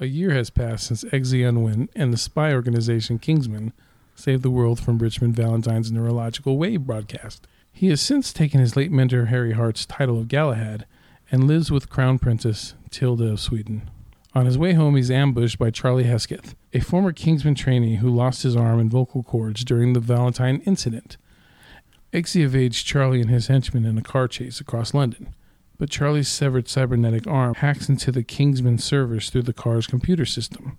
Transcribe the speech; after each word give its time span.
A 0.00 0.06
year 0.06 0.30
has 0.30 0.50
passed 0.50 0.86
since 0.86 1.04
Eggsy 1.04 1.46
Unwin 1.46 1.88
and 1.94 2.12
the 2.12 2.18
spy 2.18 2.52
organization 2.52 3.18
Kingsman 3.18 3.72
saved 4.14 4.42
the 4.42 4.50
world 4.50 4.80
from 4.80 4.98
Richmond 4.98 5.36
Valentine's 5.36 5.92
neurological 5.92 6.56
wave 6.56 6.86
broadcast. 6.86 7.46
He 7.72 7.88
has 7.88 8.00
since 8.00 8.32
taken 8.32 8.60
his 8.60 8.76
late 8.76 8.90
mentor 8.90 9.26
Harry 9.26 9.52
Hart's 9.52 9.86
title 9.86 10.18
of 10.18 10.28
Galahad 10.28 10.86
and 11.30 11.46
lives 11.46 11.70
with 11.70 11.88
Crown 11.88 12.18
Princess 12.18 12.74
Tilde 12.90 13.22
of 13.22 13.40
Sweden. 13.40 13.90
On 14.34 14.46
his 14.46 14.58
way 14.58 14.72
home, 14.72 14.96
he's 14.96 15.10
ambushed 15.10 15.58
by 15.58 15.70
Charlie 15.70 16.04
Hesketh, 16.04 16.54
a 16.72 16.80
former 16.80 17.12
Kingsman 17.12 17.54
trainee 17.54 17.96
who 17.96 18.08
lost 18.08 18.42
his 18.42 18.56
arm 18.56 18.80
and 18.80 18.90
vocal 18.90 19.22
cords 19.22 19.64
during 19.64 19.92
the 19.92 20.00
Valentine 20.00 20.62
incident. 20.64 21.16
Eggsy 22.12 22.42
evades 22.42 22.82
Charlie 22.82 23.20
and 23.20 23.30
his 23.30 23.46
henchmen 23.46 23.84
in 23.84 23.98
a 23.98 24.02
car 24.02 24.28
chase 24.28 24.60
across 24.60 24.94
London, 24.94 25.34
but 25.82 25.90
Charlie's 25.90 26.28
severed 26.28 26.68
cybernetic 26.68 27.26
arm 27.26 27.54
hacks 27.54 27.88
into 27.88 28.12
the 28.12 28.22
Kingsman 28.22 28.78
servers 28.78 29.28
through 29.30 29.42
the 29.42 29.52
car's 29.52 29.84
computer 29.84 30.24
system. 30.24 30.78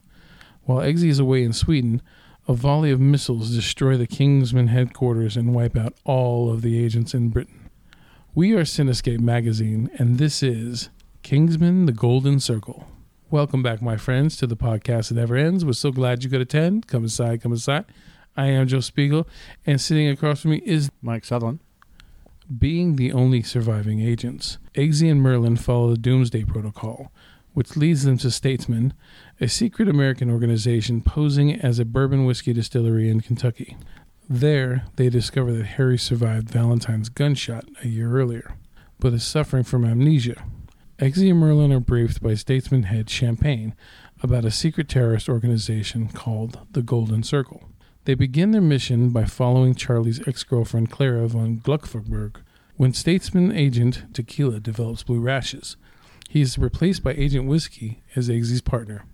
While 0.63 0.77
Eggsy 0.77 1.09
is 1.09 1.19
away 1.19 1.43
in 1.43 1.51
Sweden, 1.51 2.01
a 2.47 2.53
volley 2.53 2.89
of 2.89 3.01
missiles 3.01 3.53
destroy 3.53 3.97
the 3.97 4.07
Kingsman 4.07 4.67
headquarters 4.67 5.35
and 5.35 5.53
wipe 5.53 5.75
out 5.75 5.93
all 6.05 6.49
of 6.49 6.61
the 6.61 6.81
agents 6.81 7.13
in 7.13 7.31
Britain. 7.31 7.69
We 8.33 8.53
are 8.53 8.61
Cinescape 8.61 9.19
Magazine, 9.19 9.89
and 9.97 10.19
this 10.19 10.41
is 10.41 10.89
Kingsman 11.21 11.85
the 11.85 11.91
Golden 11.91 12.39
Circle. 12.39 12.87
Welcome 13.29 13.61
back, 13.61 13.81
my 13.81 13.97
friends, 13.97 14.37
to 14.37 14.47
the 14.47 14.55
podcast 14.55 15.09
that 15.09 15.15
never 15.15 15.35
ends. 15.35 15.65
We're 15.65 15.73
so 15.73 15.91
glad 15.91 16.23
you 16.23 16.29
could 16.29 16.39
attend. 16.39 16.87
Come 16.87 17.03
inside, 17.03 17.41
come 17.41 17.51
inside. 17.51 17.83
I 18.37 18.45
am 18.45 18.69
Joe 18.69 18.79
Spiegel, 18.79 19.27
and 19.65 19.81
sitting 19.81 20.07
across 20.07 20.43
from 20.43 20.51
me 20.51 20.61
is 20.63 20.89
Mike 21.01 21.25
Sutherland. 21.25 21.59
Being 22.43 22.95
the 22.95 23.11
only 23.11 23.41
surviving 23.41 24.01
agents. 24.01 24.57
Eggsy 24.75 25.09
and 25.09 25.21
Merlin 25.21 25.57
follow 25.57 25.89
the 25.89 25.97
Doomsday 25.97 26.43
Protocol, 26.45 27.11
which 27.53 27.77
leads 27.77 28.03
them 28.03 28.17
to 28.19 28.31
Statesman, 28.31 28.93
a 29.39 29.47
secret 29.47 29.87
American 29.87 30.29
organization 30.29 31.01
posing 31.01 31.53
as 31.53 31.79
a 31.79 31.85
bourbon 31.85 32.25
whiskey 32.25 32.53
distillery 32.53 33.09
in 33.09 33.21
Kentucky. 33.21 33.77
There, 34.29 34.85
they 34.95 35.09
discover 35.09 35.51
that 35.53 35.65
Harry 35.65 35.97
survived 35.97 36.49
Valentine's 36.49 37.09
gunshot 37.09 37.65
a 37.83 37.87
year 37.87 38.11
earlier, 38.11 38.55
but 38.99 39.13
is 39.13 39.23
suffering 39.23 39.63
from 39.63 39.85
amnesia. 39.85 40.43
Eggsy 40.99 41.29
and 41.29 41.39
Merlin 41.39 41.73
are 41.73 41.79
briefed 41.79 42.21
by 42.21 42.35
Statesman 42.35 42.83
head 42.83 43.09
Champagne 43.09 43.75
about 44.21 44.45
a 44.45 44.51
secret 44.51 44.87
terrorist 44.87 45.27
organization 45.27 46.07
called 46.07 46.59
the 46.71 46.81
Golden 46.81 47.23
Circle. 47.23 47.69
They 48.05 48.15
begin 48.15 48.51
their 48.51 48.61
mission 48.61 49.11
by 49.11 49.23
following 49.23 49.75
Charlie's 49.75 50.27
ex 50.27 50.43
girlfriend 50.43 50.91
Clara 50.91 51.25
von 51.29 51.59
Gluckferberg. 51.59 52.35
When 52.75 52.91
Statesman 52.91 53.53
agent 53.53 54.13
Tequila 54.13 54.59
develops 54.59 55.03
blue 55.03 55.21
rashes, 55.21 55.77
he 56.27 56.41
is 56.41 56.57
replaced 56.57 57.01
by 57.01 57.13
Agent 57.13 57.47
Whiskey 57.47 58.03
as 58.13 58.27
Eggsy's 58.27 58.61
partner. 58.61 59.05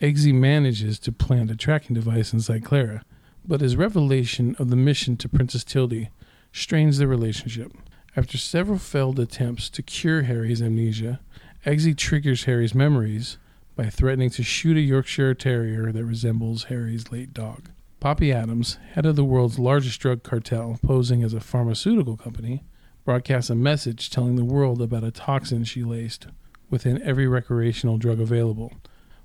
Eggsy 0.00 0.32
manages 0.32 1.00
to 1.00 1.10
plant 1.10 1.50
a 1.50 1.56
tracking 1.56 1.94
device 1.94 2.32
inside 2.32 2.64
Clara, 2.64 3.02
but 3.44 3.60
his 3.60 3.74
revelation 3.74 4.54
of 4.60 4.70
the 4.70 4.76
mission 4.76 5.16
to 5.16 5.28
Princess 5.28 5.64
Tilde 5.64 6.06
strains 6.52 6.98
their 6.98 7.08
relationship. 7.08 7.72
After 8.16 8.38
several 8.38 8.78
failed 8.78 9.18
attempts 9.18 9.68
to 9.70 9.82
cure 9.82 10.22
Harry's 10.22 10.62
amnesia, 10.62 11.18
Eggsy 11.66 11.96
triggers 11.96 12.44
Harry's 12.44 12.74
memories 12.74 13.36
by 13.74 13.90
threatening 13.90 14.30
to 14.30 14.44
shoot 14.44 14.76
a 14.76 14.80
Yorkshire 14.80 15.34
Terrier 15.34 15.90
that 15.90 16.04
resembles 16.04 16.64
Harry's 16.64 17.10
late 17.10 17.34
dog. 17.34 17.70
Poppy 18.00 18.32
Adams, 18.32 18.78
head 18.92 19.06
of 19.06 19.16
the 19.16 19.24
world's 19.24 19.58
largest 19.58 19.98
drug 19.98 20.22
cartel 20.22 20.78
posing 20.84 21.24
as 21.24 21.34
a 21.34 21.40
pharmaceutical 21.40 22.16
company, 22.16 22.62
broadcasts 23.04 23.50
a 23.50 23.56
message 23.56 24.08
telling 24.08 24.36
the 24.36 24.44
world 24.44 24.80
about 24.80 25.02
a 25.02 25.10
toxin 25.10 25.64
she 25.64 25.82
laced 25.82 26.28
within 26.70 27.02
every 27.02 27.26
recreational 27.26 27.98
drug 27.98 28.20
available, 28.20 28.72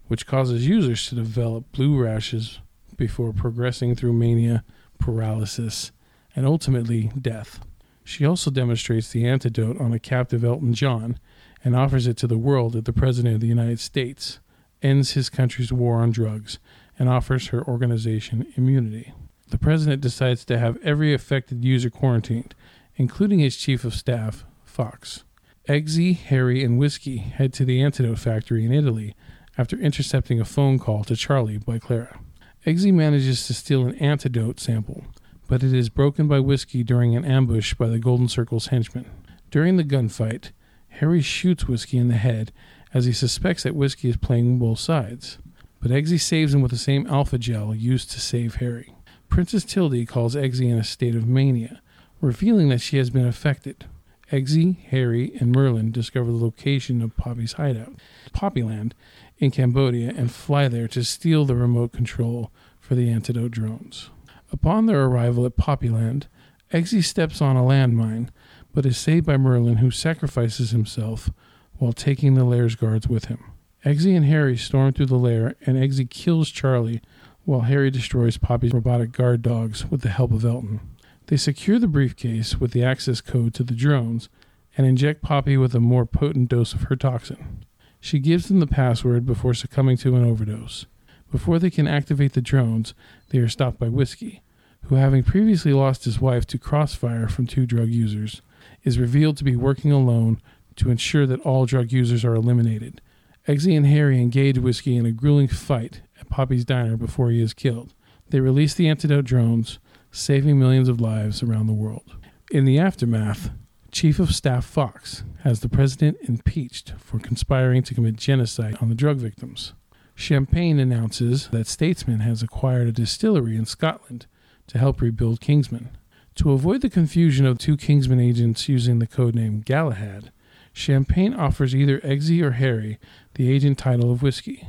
which 0.07 0.25
causes 0.25 0.67
users 0.67 1.07
to 1.07 1.13
develop 1.13 1.71
blue 1.71 2.01
rashes 2.01 2.61
before 2.97 3.31
progressing 3.31 3.95
through 3.95 4.13
mania, 4.13 4.63
paralysis, 4.97 5.91
and 6.35 6.47
ultimately 6.47 7.11
death. 7.21 7.59
She 8.03 8.25
also 8.25 8.49
demonstrates 8.49 9.11
the 9.11 9.27
antidote 9.27 9.79
on 9.79 9.93
a 9.93 9.99
captive 9.99 10.43
Elton 10.43 10.73
John 10.73 11.19
and 11.63 11.75
offers 11.75 12.07
it 12.07 12.17
to 12.17 12.27
the 12.27 12.39
world 12.39 12.75
if 12.75 12.85
the 12.85 12.91
President 12.93 13.35
of 13.35 13.41
the 13.41 13.47
United 13.47 13.79
States 13.79 14.39
ends 14.81 15.11
his 15.11 15.29
country's 15.29 15.71
war 15.71 15.97
on 16.01 16.09
drugs 16.09 16.57
and 17.03 17.09
offers 17.09 17.47
her 17.47 17.61
organization 17.67 18.47
immunity. 18.55 19.11
The 19.49 19.57
President 19.57 20.01
decides 20.01 20.45
to 20.45 20.57
have 20.57 20.81
every 20.81 21.13
affected 21.13 21.65
user 21.65 21.89
quarantined, 21.89 22.55
including 22.95 23.39
his 23.39 23.57
Chief 23.57 23.83
of 23.83 23.93
Staff, 23.93 24.45
Fox. 24.63 25.25
Eggsy, 25.67 26.15
Harry, 26.15 26.63
and 26.63 26.79
Whiskey 26.79 27.17
head 27.17 27.51
to 27.55 27.65
the 27.65 27.81
antidote 27.83 28.19
factory 28.19 28.63
in 28.63 28.71
Italy 28.71 29.15
after 29.57 29.77
intercepting 29.77 30.39
a 30.39 30.45
phone 30.45 30.79
call 30.79 31.03
to 31.03 31.17
Charlie 31.17 31.57
by 31.57 31.77
Clara. 31.77 32.21
Eggsy 32.65 32.93
manages 32.93 33.45
to 33.47 33.53
steal 33.53 33.85
an 33.85 33.95
antidote 33.95 34.61
sample, 34.61 35.03
but 35.49 35.61
it 35.61 35.73
is 35.73 35.89
broken 35.89 36.29
by 36.29 36.39
Whiskey 36.39 36.85
during 36.85 37.17
an 37.17 37.25
ambush 37.25 37.73
by 37.73 37.87
the 37.87 37.99
Golden 37.99 38.29
Circle's 38.29 38.67
henchmen. 38.67 39.11
During 39.51 39.75
the 39.75 39.83
gunfight, 39.83 40.51
Harry 40.87 41.21
shoots 41.21 41.67
Whiskey 41.67 41.97
in 41.97 42.07
the 42.07 42.15
head 42.15 42.53
as 42.93 43.03
he 43.03 43.11
suspects 43.11 43.63
that 43.63 43.75
Whiskey 43.75 44.07
is 44.07 44.15
playing 44.15 44.57
both 44.57 44.79
sides, 44.79 45.37
but 45.83 45.91
Eggsy 45.91 46.17
saves 46.17 46.53
him 46.53 46.61
with 46.61 46.71
the 46.71 46.77
same 46.77 47.05
alpha 47.07 47.37
gel 47.37 47.75
used 47.75 48.09
to 48.11 48.21
save 48.21 48.55
Harry. 48.55 48.95
Princess 49.27 49.65
Tilde 49.65 50.07
calls 50.07 50.33
Eggsy 50.33 50.69
in 50.69 50.77
a 50.77 50.83
state 50.83 51.13
of 51.13 51.27
mania, 51.27 51.81
revealing 52.21 52.69
that 52.69 52.79
she 52.79 52.95
has 52.97 53.09
been 53.09 53.27
affected. 53.27 53.83
Eggsy, 54.31 54.79
Harry, 54.85 55.33
and 55.41 55.51
Merlin 55.51 55.91
discover 55.91 56.31
the 56.31 56.37
location 56.37 57.01
of 57.01 57.17
Poppy's 57.17 57.53
hideout, 57.53 57.95
Poppyland, 58.31 58.93
in 59.39 59.51
Cambodia, 59.51 60.13
and 60.15 60.31
fly 60.31 60.69
there 60.69 60.87
to 60.87 61.03
steal 61.03 61.43
the 61.43 61.55
remote 61.55 61.91
control 61.91 62.49
for 62.79 62.95
the 62.95 63.09
antidote 63.09 63.51
drones. 63.51 64.09
Upon 64.53 64.85
their 64.85 65.03
arrival 65.03 65.45
at 65.45 65.57
Poppyland, 65.57 66.27
Eggsy 66.71 67.03
steps 67.03 67.41
on 67.41 67.57
a 67.57 67.61
landmine, 67.61 68.29
but 68.73 68.85
is 68.85 68.97
saved 68.97 69.25
by 69.25 69.35
Merlin, 69.35 69.77
who 69.77 69.91
sacrifices 69.91 70.71
himself 70.71 71.29
while 71.73 71.91
taking 71.91 72.35
the 72.35 72.45
lair's 72.45 72.75
guards 72.75 73.09
with 73.09 73.25
him. 73.25 73.52
Eggsy 73.85 74.15
and 74.15 74.25
Harry 74.25 74.55
storm 74.55 74.93
through 74.93 75.07
the 75.07 75.15
lair, 75.15 75.55
and 75.65 75.77
Eggsy 75.77 76.09
kills 76.09 76.49
Charlie 76.49 77.01
while 77.43 77.61
Harry 77.61 77.91
destroys 77.91 78.37
Poppy's 78.37 78.71
robotic 78.71 79.11
guard 79.11 79.41
dogs 79.41 79.91
with 79.91 80.01
the 80.01 80.09
help 80.09 80.31
of 80.31 80.45
Elton. 80.45 80.79
They 81.27 81.35
secure 81.35 81.79
the 81.79 81.87
briefcase 81.87 82.59
with 82.59 82.71
the 82.71 82.83
access 82.83 83.19
code 83.19 83.53
to 83.55 83.63
the 83.63 83.75
drones 83.75 84.29
and 84.77 84.87
inject 84.87 85.21
Poppy 85.21 85.57
with 85.57 85.75
a 85.75 85.81
more 85.81 86.05
potent 86.05 86.49
dose 86.49 86.73
of 86.73 86.83
her 86.83 86.95
toxin. 86.95 87.65
She 87.99 88.19
gives 88.19 88.47
them 88.47 88.61
the 88.61 88.67
password 88.67 89.25
before 89.25 89.53
succumbing 89.53 89.97
to 89.97 90.15
an 90.15 90.23
overdose. 90.23 90.85
Before 91.29 91.59
they 91.59 91.69
can 91.69 91.87
activate 91.87 92.33
the 92.33 92.41
drones, 92.41 92.93
they 93.29 93.39
are 93.39 93.49
stopped 93.49 93.79
by 93.79 93.89
Whiskey, 93.89 94.41
who, 94.83 94.95
having 94.95 95.23
previously 95.23 95.73
lost 95.73 96.05
his 96.05 96.21
wife 96.21 96.45
to 96.47 96.57
crossfire 96.57 97.27
from 97.27 97.47
two 97.47 97.65
drug 97.65 97.89
users, 97.89 98.41
is 98.83 98.99
revealed 98.99 99.35
to 99.37 99.43
be 99.43 99.55
working 99.57 99.91
alone 99.91 100.41
to 100.77 100.89
ensure 100.89 101.25
that 101.25 101.41
all 101.41 101.65
drug 101.65 101.91
users 101.91 102.23
are 102.23 102.35
eliminated. 102.35 103.01
Eggsy 103.47 103.75
and 103.75 103.85
Harry 103.85 104.21
engage 104.21 104.57
Whiskey 104.57 104.95
in 104.95 105.05
a 105.05 105.11
grueling 105.11 105.49
fight 105.49 106.01
at 106.19 106.29
Poppy's 106.29 106.63
diner 106.63 106.95
before 106.95 107.29
he 107.29 107.41
is 107.41 107.53
killed. 107.53 107.93
They 108.29 108.39
release 108.39 108.73
the 108.73 108.87
antidote 108.87 109.25
drones, 109.25 109.79
saving 110.11 110.57
millions 110.57 110.87
of 110.87 111.01
lives 111.01 111.43
around 111.43 111.67
the 111.67 111.73
world. 111.73 112.15
In 112.51 112.63
the 112.63 112.79
aftermath, 112.79 113.49
Chief 113.91 114.17
of 114.17 114.33
Staff 114.33 114.63
Fox 114.63 115.23
has 115.41 115.59
the 115.59 115.67
president 115.67 116.17
impeached 116.21 116.93
for 116.97 117.19
conspiring 117.19 117.83
to 117.83 117.93
commit 117.93 118.15
genocide 118.15 118.77
on 118.79 118.87
the 118.87 118.95
drug 118.95 119.17
victims. 119.17 119.73
Champagne 120.15 120.79
announces 120.79 121.49
that 121.49 121.67
Statesman 121.67 122.21
has 122.21 122.41
acquired 122.41 122.87
a 122.87 122.93
distillery 122.93 123.57
in 123.57 123.65
Scotland 123.65 124.25
to 124.67 124.77
help 124.77 125.01
rebuild 125.01 125.41
Kingsman. 125.41 125.89
To 126.35 126.53
avoid 126.53 126.81
the 126.81 126.89
confusion 126.89 127.45
of 127.45 127.57
two 127.57 127.75
Kingsman 127.75 128.19
agents 128.21 128.69
using 128.69 128.99
the 128.99 129.07
codename 129.07 129.65
Galahad, 129.65 130.31
Champagne 130.73 131.33
offers 131.35 131.75
either 131.75 131.99
Eggsy 131.99 132.41
or 132.41 132.51
Harry 132.51 132.99
the 133.35 133.51
agent 133.51 133.77
title 133.77 134.11
of 134.11 134.21
whiskey, 134.23 134.67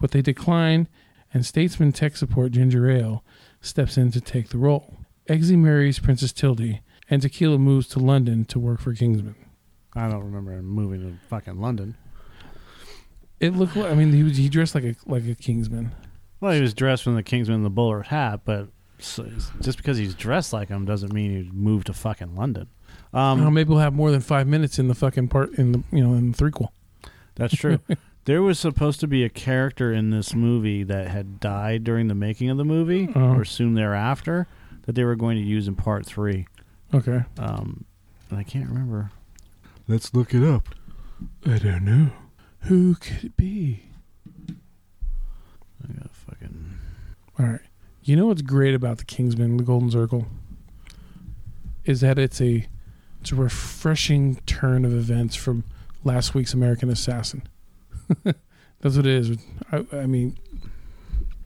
but 0.00 0.10
they 0.10 0.22
decline, 0.22 0.88
and 1.32 1.44
Statesman 1.46 1.92
tech 1.92 2.16
support 2.16 2.52
Ginger 2.52 2.90
Ale 2.90 3.22
steps 3.60 3.96
in 3.98 4.10
to 4.12 4.20
take 4.20 4.48
the 4.48 4.58
role. 4.58 4.96
Eggsy 5.28 5.56
marries 5.56 5.98
Princess 5.98 6.32
Tilde, 6.32 6.80
and 7.08 7.22
Tequila 7.22 7.58
moves 7.58 7.86
to 7.88 7.98
London 7.98 8.44
to 8.46 8.58
work 8.58 8.80
for 8.80 8.94
Kingsman. 8.94 9.36
I 9.94 10.08
don't 10.08 10.24
remember 10.24 10.52
him 10.52 10.64
moving 10.64 11.00
to 11.02 11.26
fucking 11.28 11.60
London. 11.60 11.96
It 13.38 13.54
looked 13.54 13.76
like 13.76 13.90
I 13.90 13.94
mean 13.94 14.12
he 14.12 14.22
was, 14.22 14.36
he 14.36 14.48
dressed 14.48 14.74
like 14.74 14.84
a 14.84 14.94
like 15.06 15.26
a 15.26 15.34
Kingsman. 15.34 15.92
Well, 16.40 16.52
he 16.52 16.60
was 16.60 16.74
dressed 16.74 17.02
from 17.02 17.14
the 17.14 17.22
Kingsman 17.22 17.56
in 17.56 17.62
the 17.62 17.70
bowler 17.70 18.02
hat, 18.02 18.40
but 18.44 18.68
so- 18.98 19.28
just 19.60 19.76
because 19.78 19.98
he's 19.98 20.14
dressed 20.14 20.52
like 20.52 20.68
him 20.68 20.84
doesn't 20.86 21.12
mean 21.12 21.30
he 21.44 21.50
moved 21.52 21.86
to 21.88 21.92
fucking 21.92 22.34
London. 22.34 22.68
Um, 23.14 23.42
oh, 23.46 23.50
maybe 23.50 23.68
we'll 23.70 23.78
have 23.78 23.92
more 23.94 24.10
than 24.10 24.20
five 24.20 24.46
minutes 24.46 24.78
in 24.78 24.88
the 24.88 24.94
fucking 24.94 25.28
part 25.28 25.52
in 25.58 25.72
the 25.72 25.82
you 25.92 26.02
know 26.02 26.14
in 26.14 26.32
the 26.32 26.36
threequel. 26.38 26.68
That's 27.34 27.54
true. 27.54 27.78
there 28.24 28.42
was 28.42 28.58
supposed 28.58 29.00
to 29.00 29.06
be 29.06 29.22
a 29.24 29.28
character 29.28 29.92
in 29.92 30.10
this 30.10 30.34
movie 30.34 30.82
that 30.84 31.08
had 31.08 31.38
died 31.40 31.84
during 31.84 32.08
the 32.08 32.14
making 32.14 32.48
of 32.50 32.56
the 32.56 32.64
movie 32.64 33.08
Oh. 33.14 33.34
or 33.36 33.44
soon 33.44 33.74
thereafter 33.74 34.46
that 34.86 34.94
they 34.94 35.04
were 35.04 35.16
going 35.16 35.36
to 35.36 35.42
use 35.42 35.68
in 35.68 35.74
part 35.76 36.06
three. 36.06 36.46
Okay. 36.94 37.22
Um, 37.38 37.84
and 38.30 38.38
I 38.38 38.42
can't 38.42 38.68
remember. 38.68 39.10
Let's 39.88 40.14
look 40.14 40.32
it 40.34 40.42
up. 40.42 40.68
I 41.46 41.58
don't 41.58 41.84
know. 41.84 42.10
Who 42.62 42.94
could 42.94 43.24
it 43.24 43.36
be? 43.36 43.84
I 44.48 45.92
gotta 45.92 46.08
fucking. 46.08 46.78
All 47.38 47.46
right. 47.46 47.60
You 48.04 48.16
know 48.16 48.26
what's 48.26 48.42
great 48.42 48.74
about 48.74 48.98
the 48.98 49.04
Kingsman, 49.04 49.56
the 49.56 49.64
Golden 49.64 49.90
Circle, 49.90 50.26
is 51.84 52.00
that 52.00 52.18
it's 52.18 52.40
a 52.40 52.66
it's 53.22 53.30
a 53.30 53.36
refreshing 53.36 54.34
turn 54.46 54.84
of 54.84 54.92
events 54.92 55.36
from 55.36 55.62
last 56.02 56.34
week's 56.34 56.54
American 56.54 56.90
Assassin. 56.90 57.44
That's 58.24 58.96
what 58.96 59.06
it 59.06 59.06
is. 59.06 59.38
I, 59.70 59.86
I 59.92 60.06
mean, 60.06 60.36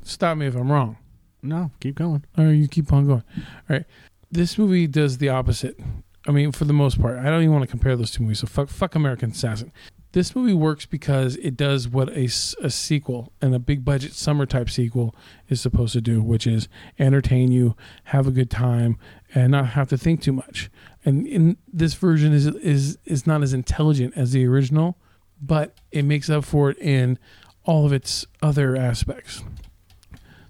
stop 0.02 0.38
me 0.38 0.46
if 0.46 0.56
I'm 0.56 0.72
wrong. 0.72 0.96
No, 1.42 1.70
keep 1.80 1.96
going. 1.96 2.24
Or 2.38 2.46
you 2.46 2.66
keep 2.66 2.90
on 2.94 3.06
going. 3.06 3.24
All 3.36 3.76
right. 3.76 3.84
This 4.32 4.56
movie 4.56 4.86
does 4.86 5.18
the 5.18 5.28
opposite. 5.28 5.78
I 6.26 6.30
mean, 6.30 6.50
for 6.50 6.64
the 6.64 6.72
most 6.72 6.98
part, 6.98 7.18
I 7.18 7.24
don't 7.24 7.42
even 7.42 7.52
want 7.52 7.64
to 7.64 7.70
compare 7.70 7.94
those 7.94 8.10
two 8.10 8.22
movies. 8.22 8.38
So 8.38 8.46
fuck, 8.46 8.70
fuck 8.70 8.94
American 8.94 9.32
Assassin. 9.32 9.70
This 10.12 10.34
movie 10.34 10.54
works 10.54 10.86
because 10.86 11.36
it 11.36 11.56
does 11.56 11.88
what 11.88 12.08
a, 12.10 12.24
a 12.24 12.70
sequel 12.70 13.32
and 13.42 13.54
a 13.54 13.58
big 13.58 13.84
budget 13.84 14.14
summer 14.14 14.46
type 14.46 14.70
sequel 14.70 15.14
is 15.48 15.60
supposed 15.60 15.92
to 15.92 16.00
do, 16.00 16.22
which 16.22 16.46
is 16.46 16.68
entertain 16.98 17.52
you, 17.52 17.76
have 18.04 18.26
a 18.26 18.30
good 18.30 18.50
time, 18.50 18.96
and 19.34 19.52
not 19.52 19.68
have 19.70 19.88
to 19.88 19.98
think 19.98 20.22
too 20.22 20.32
much. 20.32 20.70
And 21.04 21.26
in 21.26 21.58
this 21.70 21.94
version 21.94 22.32
is 22.32 22.46
is 22.46 22.98
is 23.04 23.26
not 23.26 23.42
as 23.42 23.52
intelligent 23.52 24.14
as 24.16 24.32
the 24.32 24.46
original, 24.46 24.96
but 25.40 25.78
it 25.90 26.04
makes 26.04 26.30
up 26.30 26.44
for 26.44 26.70
it 26.70 26.78
in 26.78 27.18
all 27.64 27.84
of 27.84 27.92
its 27.92 28.26
other 28.40 28.76
aspects. 28.76 29.44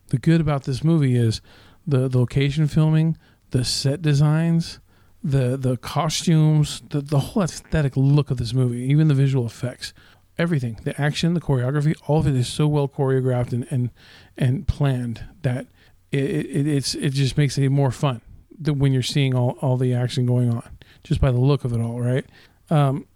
The 0.08 0.18
good 0.18 0.40
about 0.40 0.64
this 0.64 0.84
movie 0.84 1.16
is 1.16 1.40
the, 1.86 2.08
the 2.08 2.18
location 2.18 2.68
filming, 2.68 3.16
the 3.50 3.64
set 3.64 4.02
designs, 4.02 4.78
the 5.22 5.56
the 5.56 5.76
costumes, 5.76 6.82
the, 6.90 7.00
the 7.00 7.18
whole 7.18 7.42
aesthetic 7.42 7.96
look 7.96 8.30
of 8.30 8.36
this 8.36 8.52
movie, 8.52 8.80
even 8.80 9.08
the 9.08 9.14
visual 9.14 9.46
effects, 9.46 9.92
everything, 10.38 10.78
the 10.84 10.98
action, 11.00 11.34
the 11.34 11.40
choreography, 11.40 11.94
all 12.06 12.20
of 12.20 12.26
it 12.26 12.34
is 12.34 12.48
so 12.48 12.66
well 12.66 12.88
choreographed 12.88 13.52
and 13.52 13.66
and, 13.70 13.90
and 14.36 14.68
planned 14.68 15.24
that 15.42 15.66
it, 16.12 16.24
it 16.24 16.66
it's 16.66 16.94
it 16.94 17.10
just 17.10 17.36
makes 17.36 17.58
it 17.58 17.68
more 17.70 17.90
fun 17.90 18.20
than 18.58 18.78
when 18.78 18.92
you're 18.92 19.02
seeing 19.02 19.34
all, 19.34 19.58
all 19.60 19.76
the 19.76 19.92
action 19.92 20.24
going 20.24 20.50
on 20.50 20.62
just 21.04 21.20
by 21.20 21.30
the 21.30 21.38
look 21.38 21.64
of 21.64 21.72
it 21.72 21.80
all, 21.80 22.00
right? 22.00 22.24
Um, 22.70 23.06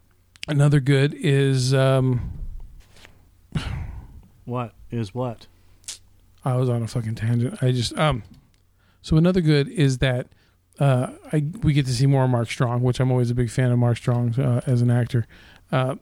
another 0.47 0.81
good 0.81 1.15
is 1.15 1.73
um, 1.73 2.41
What 4.45 4.73
is 4.91 5.15
what? 5.15 5.47
I 6.45 6.57
was 6.57 6.69
on 6.69 6.83
a 6.83 6.89
fucking 6.89 7.15
tangent. 7.15 7.63
I 7.63 7.71
just 7.71 7.97
um 7.97 8.23
so 9.03 9.17
another 9.17 9.41
good 9.41 9.69
is 9.69 9.99
that 9.99 10.27
uh 10.81 11.13
I 11.33 11.45
we 11.63 11.73
get 11.73 11.87
to 11.87 11.93
see 11.93 12.07
more 12.07 12.25
of 12.25 12.31
Mark 12.31 12.51
Strong, 12.51 12.83
which 12.83 12.99
I'm 13.01 13.11
always 13.13 13.31
a 13.31 13.35
big 13.35 13.51
fan 13.51 13.71
of 13.71 13.79
Mark 13.79 13.97
Strong 13.99 14.41
uh, 14.41 14.61
as 14.67 14.83
an 14.83 14.91
actor. 14.91 15.27
Uh 15.71 15.97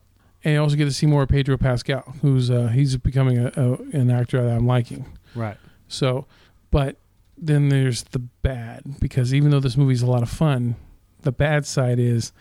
and 0.45 0.55
you 0.55 0.61
also 0.61 0.77
get 0.77 0.85
to 0.85 0.93
see 0.93 1.07
more 1.07 1.25
of 1.25 1.29
Pedro 1.29 1.57
Pascal, 1.59 2.15
who's 2.23 2.51
uh 2.51 2.69
he's 2.69 2.97
becoming 2.97 3.39
a, 3.39 3.53
a 3.57 3.73
an 3.97 4.11
actor 4.11 4.43
that 4.43 4.57
I'm 4.57 4.67
liking. 4.67 5.05
Right. 5.35 5.57
So, 5.89 6.27
but 6.71 6.97
then 7.37 7.69
there's 7.69 8.05
the 8.05 8.19
bad 8.19 8.83
because 9.01 9.35
even 9.35 9.51
though 9.51 9.61
this 9.61 9.77
movie's 9.77 10.03
a 10.03 10.07
lot 10.07 10.23
of 10.23 10.31
fun, 10.31 10.77
the 11.23 11.33
bad 11.33 11.67
side 11.67 11.99
is 11.99 12.33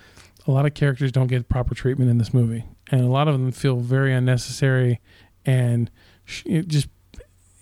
a 0.45 0.51
lot 0.51 0.65
of 0.65 0.73
characters 0.73 1.11
don't 1.11 1.27
get 1.27 1.49
proper 1.49 1.75
treatment 1.75 2.09
in 2.09 2.17
this 2.17 2.33
movie, 2.33 2.65
and 2.91 3.01
a 3.01 3.07
lot 3.07 3.27
of 3.27 3.33
them 3.33 3.51
feel 3.51 3.77
very 3.77 4.13
unnecessary, 4.13 4.99
and 5.45 5.91
sh- 6.25 6.43
just 6.67 6.87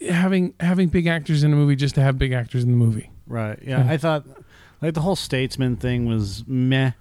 having 0.10 0.54
having 0.60 0.88
big 0.89 1.07
actors 1.07 1.44
in 1.44 1.51
a 1.54 1.56
movie 1.56 1.75
just 1.75 1.95
to 1.95 2.01
have 2.01 2.18
big 2.18 2.31
actors 2.31 2.63
in 2.63 2.72
the 2.72 2.77
movie. 2.77 3.10
Right. 3.27 3.57
Yeah. 3.63 3.83
Yeah. 3.83 3.92
I 3.92 3.98
thought 3.98 4.25
like 4.85 4.93
the 4.93 5.01
whole 5.01 5.15
statesman 5.15 5.75
thing 5.77 6.05
was 6.05 6.43
meh. 6.47 6.91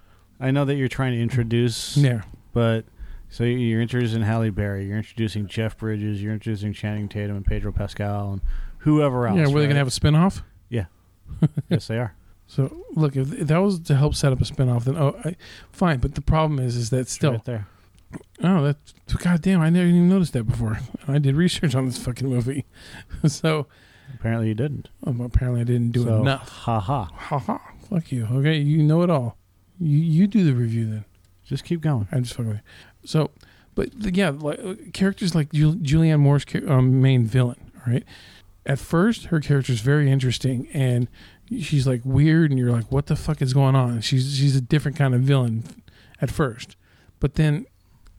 I 0.40 0.50
know 0.50 0.64
that 0.64 0.75
you're 0.75 0.88
trying 0.88 1.12
to 1.12 1.20
introduce, 1.20 1.96
Yeah, 1.96 2.22
but 2.52 2.84
so 3.28 3.44
you're 3.44 3.81
introducing 3.81 4.22
Halle 4.22 4.50
Berry, 4.50 4.86
you're 4.86 4.96
introducing 4.96 5.46
Jeff 5.46 5.78
Bridges, 5.78 6.22
you're 6.22 6.32
introducing 6.32 6.72
Channing 6.72 7.08
Tatum 7.08 7.36
and 7.36 7.44
Pedro 7.44 7.72
Pascal 7.72 8.32
and 8.32 8.40
whoever 8.78 9.26
else. 9.26 9.38
yeah. 9.38 9.46
Were 9.48 9.60
they 9.60 9.66
gonna 9.66 9.78
have 9.78 9.88
a 9.88 9.90
spinoff? 9.90 10.42
Yeah, 10.69 10.86
yes, 11.69 11.86
they 11.86 11.98
are. 11.98 12.14
So 12.46 12.84
look, 12.92 13.16
if, 13.16 13.28
that 13.28 13.58
was 13.58 13.81
to 13.81 13.96
help 13.96 14.14
set 14.14 14.32
up 14.32 14.40
a 14.40 14.44
spinoff, 14.44 14.84
then 14.84 14.96
oh, 14.96 15.19
I, 15.25 15.37
fine. 15.70 15.98
But 15.98 16.14
the 16.14 16.20
problem 16.20 16.58
is, 16.58 16.76
is 16.76 16.90
that 16.90 17.08
still 17.08 17.32
right 17.32 17.44
there. 17.44 17.66
Oh, 18.42 18.62
that's 18.62 18.92
goddamn! 19.19 19.60
I 19.60 19.70
never 19.70 19.87
even 19.87 20.08
noticed 20.08 20.32
that 20.34 20.44
before. 20.44 20.78
I 21.08 21.19
did 21.19 21.37
research 21.37 21.75
on 21.75 21.87
this 21.87 21.98
fucking 21.98 22.28
movie, 22.28 22.64
so 23.26 23.66
Apparently, 24.12 24.48
you 24.48 24.54
didn't. 24.54 24.88
um, 25.06 25.20
apparently 25.20 25.60
I 25.60 25.64
didn't 25.64 25.92
do 25.92 26.04
so, 26.04 26.20
enough. 26.20 26.48
Ha 26.48 26.80
ha. 26.80 27.04
Ha 27.12 27.38
ha! 27.38 27.60
Fuck 27.88 28.12
you. 28.12 28.26
Okay, 28.31 28.58
you 28.58 28.82
know 28.82 29.02
it 29.02 29.10
all. 29.10 29.36
You 29.78 29.98
you 29.98 30.26
do 30.26 30.44
the 30.44 30.54
review 30.54 30.86
then. 30.86 31.04
Just 31.44 31.64
keep 31.64 31.81
going. 31.81 32.08
I'm 32.10 32.22
just 32.22 32.34
fucking 32.34 32.48
with 32.48 32.58
you. 32.58 33.08
So, 33.08 33.31
but 33.75 33.90
the, 34.00 34.12
yeah, 34.14 34.31
like, 34.31 34.58
uh, 34.64 34.75
characters 34.92 35.34
like 35.34 35.52
Jul- 35.52 35.75
Julianne 35.75 36.20
Moore's 36.20 36.46
um, 36.66 37.02
main 37.02 37.26
villain, 37.26 37.70
right? 37.86 38.04
At 38.66 38.78
first, 38.78 39.26
her 39.26 39.40
character 39.40 39.72
is 39.72 39.81
very 39.81 40.10
interesting, 40.10 40.69
and 40.72 41.08
she's 41.60 41.86
like 41.86 42.00
weird, 42.04 42.50
and 42.50 42.58
you're 42.58 42.72
like, 42.72 42.90
"What 42.90 43.06
the 43.06 43.16
fuck 43.16 43.42
is 43.42 43.52
going 43.52 43.75
on?" 43.75 44.00
She's 44.00 44.37
she's 44.37 44.56
a 44.56 44.60
different 44.60 44.96
kind 44.96 45.14
of 45.14 45.20
villain 45.20 45.64
at 46.20 46.30
first, 46.30 46.76
but 47.20 47.34
then 47.34 47.66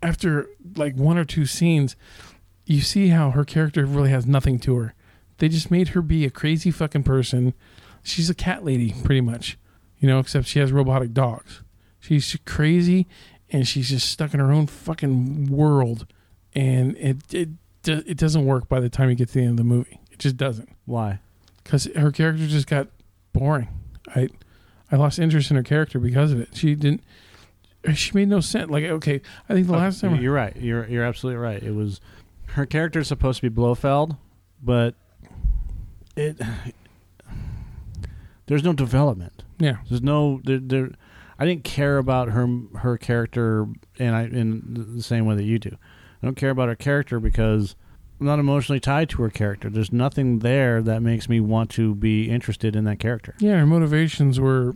after 0.03 0.47
like 0.75 0.95
one 0.95 1.17
or 1.17 1.25
two 1.25 1.45
scenes, 1.47 1.95
you 2.65 2.81
see 2.81 3.07
how 3.07 3.31
her 3.31 3.43
character 3.43 3.85
really 3.85 4.09
has 4.11 4.27
nothing 4.27 4.59
to 4.59 4.75
her. 4.75 4.93
They 5.39 5.49
just 5.49 5.71
made 5.71 5.89
her 5.89 6.01
be 6.01 6.25
a 6.25 6.29
crazy 6.29 6.71
fucking 6.71 7.03
person. 7.03 7.53
She's 8.05 8.29
a 8.29 8.35
cat 8.35 8.63
lady, 8.63 8.93
pretty 9.03 9.21
much, 9.21 9.57
you 9.97 10.07
know, 10.07 10.19
except 10.19 10.47
she 10.47 10.59
has 10.59 10.71
robotic 10.71 11.11
dogs. 11.11 11.63
She's 11.99 12.37
crazy 12.45 13.07
and 13.49 13.67
she's 13.67 13.89
just 13.89 14.09
stuck 14.09 14.33
in 14.33 14.39
her 14.39 14.51
own 14.51 14.67
fucking 14.67 15.47
world, 15.47 16.05
and 16.53 16.95
it 16.97 17.33
it 17.33 17.49
it 17.87 18.17
doesn't 18.17 18.45
work 18.45 18.67
by 18.69 18.79
the 18.79 18.89
time 18.89 19.09
you 19.09 19.15
get 19.15 19.29
to 19.29 19.33
the 19.35 19.41
end 19.41 19.51
of 19.51 19.57
the 19.57 19.63
movie. 19.63 19.99
It 20.11 20.19
just 20.19 20.37
doesn't 20.37 20.69
Why? 20.85 21.19
because 21.63 21.85
her 21.95 22.11
character 22.11 22.47
just 22.47 22.67
got 22.67 22.87
boring. 23.33 23.69
I 24.15 24.29
I 24.91 24.97
lost 24.97 25.19
interest 25.19 25.49
in 25.49 25.57
her 25.57 25.63
character 25.63 25.99
because 25.99 26.31
of 26.31 26.39
it. 26.39 26.49
She 26.53 26.75
didn't. 26.75 27.03
She 27.93 28.11
made 28.13 28.27
no 28.27 28.39
sense. 28.39 28.69
Like 28.69 28.83
okay, 28.83 29.21
I 29.49 29.53
think 29.53 29.67
the 29.67 29.73
last 29.73 30.01
time 30.01 30.15
you're 30.21 30.33
right. 30.33 30.55
You're 30.55 30.87
you're 30.87 31.03
absolutely 31.03 31.37
right. 31.37 31.61
It 31.61 31.75
was 31.75 32.01
her 32.49 32.65
character 32.65 32.99
is 32.99 33.07
supposed 33.07 33.41
to 33.41 33.49
be 33.49 33.55
Blofeld, 33.55 34.17
but 34.61 34.95
it 36.15 36.41
there's 38.47 38.63
no 38.63 38.73
development. 38.73 39.43
yeah 39.59 39.77
There's 39.89 40.01
no 40.01 40.41
there. 40.43 40.59
there 40.59 40.89
I 41.37 41.45
didn't 41.45 41.65
care 41.65 41.97
about 41.97 42.29
her 42.29 42.47
her 42.77 42.97
character, 42.97 43.67
and 43.99 44.15
I 44.15 44.23
in 44.23 44.93
the 44.95 45.03
same 45.03 45.25
way 45.25 45.35
that 45.35 45.43
you 45.43 45.59
do. 45.59 45.71
I 46.21 46.25
don't 46.25 46.35
care 46.35 46.49
about 46.49 46.69
her 46.69 46.75
character 46.75 47.19
because 47.19 47.75
I'm 48.19 48.25
not 48.27 48.39
emotionally 48.39 48.79
tied 48.79 49.09
to 49.09 49.21
her 49.23 49.29
character. 49.29 49.69
There's 49.69 49.91
nothing 49.91 50.39
there 50.39 50.81
that 50.81 51.01
makes 51.01 51.27
me 51.27 51.41
want 51.41 51.69
to 51.71 51.93
be 51.93 52.29
interested 52.29 52.75
in 52.75 52.85
that 52.85 52.99
character. 52.99 53.35
yeah 53.39 53.57
her 53.59 53.65
motivations 53.65 54.39
were, 54.39 54.73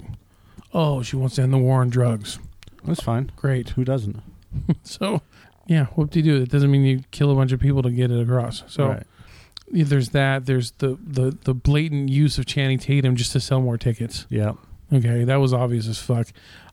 oh 0.74 1.02
she 1.02 1.16
wants 1.16 1.36
to 1.36 1.44
end 1.44 1.54
the 1.54 1.58
war 1.58 1.80
on 1.82 1.90
drugs. 1.90 2.40
That's 2.84 3.02
fine. 3.02 3.32
Great. 3.38 3.70
Who 3.70 3.84
doesn't? 3.86 4.22
So 4.84 5.22
yeah, 5.68 5.86
whoop 5.96 6.10
de 6.10 6.22
doo. 6.22 6.42
It 6.42 6.50
doesn't 6.50 6.72
mean 6.72 6.84
you 6.84 7.04
kill 7.12 7.32
a 7.32 7.36
bunch 7.36 7.52
of 7.52 7.60
people 7.60 7.84
to 7.84 7.92
get 7.92 8.10
it 8.12 8.20
across. 8.22 8.64
So. 8.68 8.88
right. 8.90 9.04
Yeah, 9.72 9.86
there's 9.88 10.10
that. 10.10 10.46
There's 10.46 10.72
the, 10.80 10.98
the 11.06 11.38
the 11.44 11.54
blatant 11.54 12.10
use 12.10 12.38
of 12.38 12.46
Channing 12.46 12.80
Tatum 12.80 13.16
just 13.16 13.32
to 13.34 13.40
sell 13.40 13.62
more 13.62 13.78
tickets. 13.78 14.26
yeah, 14.30 14.54
Okay, 14.92 15.24
that 15.24 15.36
was 15.38 15.54
obvious 15.54 15.88
as 15.88 16.00
fuck. 16.00 16.28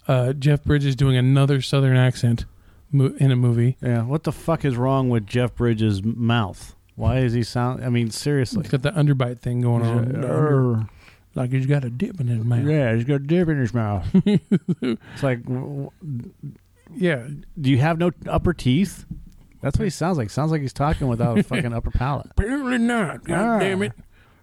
Uh, 0.08 0.32
Jeff 0.32 0.62
Bridges 0.64 0.96
doing 0.96 1.16
another 1.16 1.60
Southern 1.60 1.96
accent 1.96 2.44
mo- 2.92 3.14
in 3.18 3.30
a 3.32 3.36
movie. 3.36 3.76
yeah. 3.82 4.02
What 4.02 4.22
the 4.22 4.32
fuck 4.32 4.64
is 4.64 4.76
wrong 4.76 5.10
with 5.10 5.26
Jeff 5.26 5.54
Bridges' 5.56 6.02
mouth? 6.02 6.74
Why 6.94 7.18
is 7.18 7.32
he 7.34 7.42
sound? 7.42 7.84
I 7.84 7.90
mean, 7.90 8.10
seriously. 8.10 8.62
He's 8.62 8.70
got 8.70 8.82
the 8.82 8.92
underbite 8.92 9.40
thing 9.40 9.60
going 9.60 9.82
on, 9.84 9.98
under- 10.16 10.86
like 11.34 11.50
he's 11.52 11.66
got 11.66 11.84
a 11.84 11.90
dip 11.90 12.18
in 12.20 12.28
his 12.28 12.42
mouth. 12.44 12.64
Yeah, 12.64 12.94
he's 12.94 13.04
got 13.04 13.16
a 13.16 13.18
dip 13.18 13.48
in 13.48 13.58
his 13.58 13.74
mouth. 13.74 14.06
it's 14.14 15.22
like, 15.22 15.40
Yeah, 16.94 17.26
do 17.60 17.70
you 17.70 17.78
have 17.78 17.98
no 17.98 18.12
upper 18.26 18.54
teeth? 18.54 19.04
That's 19.66 19.80
what 19.80 19.84
he 19.84 19.90
sounds 19.90 20.16
like. 20.16 20.30
Sounds 20.30 20.52
like 20.52 20.60
he's 20.60 20.72
talking 20.72 21.08
without 21.08 21.36
a 21.36 21.42
fucking 21.42 21.72
upper 21.72 21.90
palate. 21.90 22.26
apparently 22.30 22.78
not. 22.78 23.24
God 23.24 23.38
Ah. 23.38 23.58
damn 23.58 23.82
it! 23.82 23.92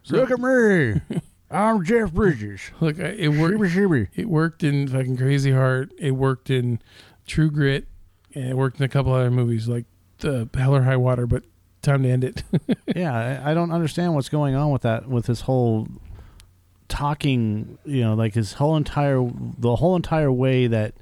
Look 0.10 0.32
at 0.32 0.38
me. 0.40 1.00
I'm 1.50 1.86
Jeff 1.86 2.12
Bridges. 2.12 2.60
Look, 2.82 3.00
I- 3.00 3.04
it 3.14 3.30
worked. 3.30 3.54
Shibby 3.56 3.70
shibby. 3.70 4.08
It 4.16 4.28
worked 4.28 4.64
in 4.66 4.90
fucking 4.90 5.16
Crazy 5.16 5.54
Heart. 5.54 5.94
It 5.98 6.12
worked 6.12 6.50
in 6.50 6.80
True 7.26 7.50
Grit, 7.50 7.88
and 8.36 8.50
it 8.50 8.58
worked 8.58 8.80
in 8.80 8.84
a 8.84 8.90
couple 8.90 9.14
other 9.14 9.32
movies 9.32 9.70
like 9.70 9.86
the 10.18 10.50
Hell 10.54 10.76
or 10.76 10.82
High 10.82 10.98
Water. 10.98 11.26
But 11.26 11.44
time 11.82 12.04
to 12.04 12.10
end 12.10 12.26
it. 12.26 12.44
yeah, 12.94 13.42
I, 13.46 13.52
I 13.52 13.54
don't 13.54 13.72
understand 13.72 14.16
what's 14.16 14.28
going 14.30 14.56
on 14.56 14.72
with 14.72 14.82
that. 14.82 15.08
With 15.08 15.28
his 15.28 15.40
whole 15.42 15.88
talking, 16.90 17.78
you 17.86 18.02
know, 18.02 18.14
like 18.14 18.34
his 18.34 18.54
whole 18.54 18.76
entire 18.76 19.26
the 19.58 19.78
whole 19.78 19.96
entire 19.96 20.32
way 20.32 20.68
that 20.68 20.96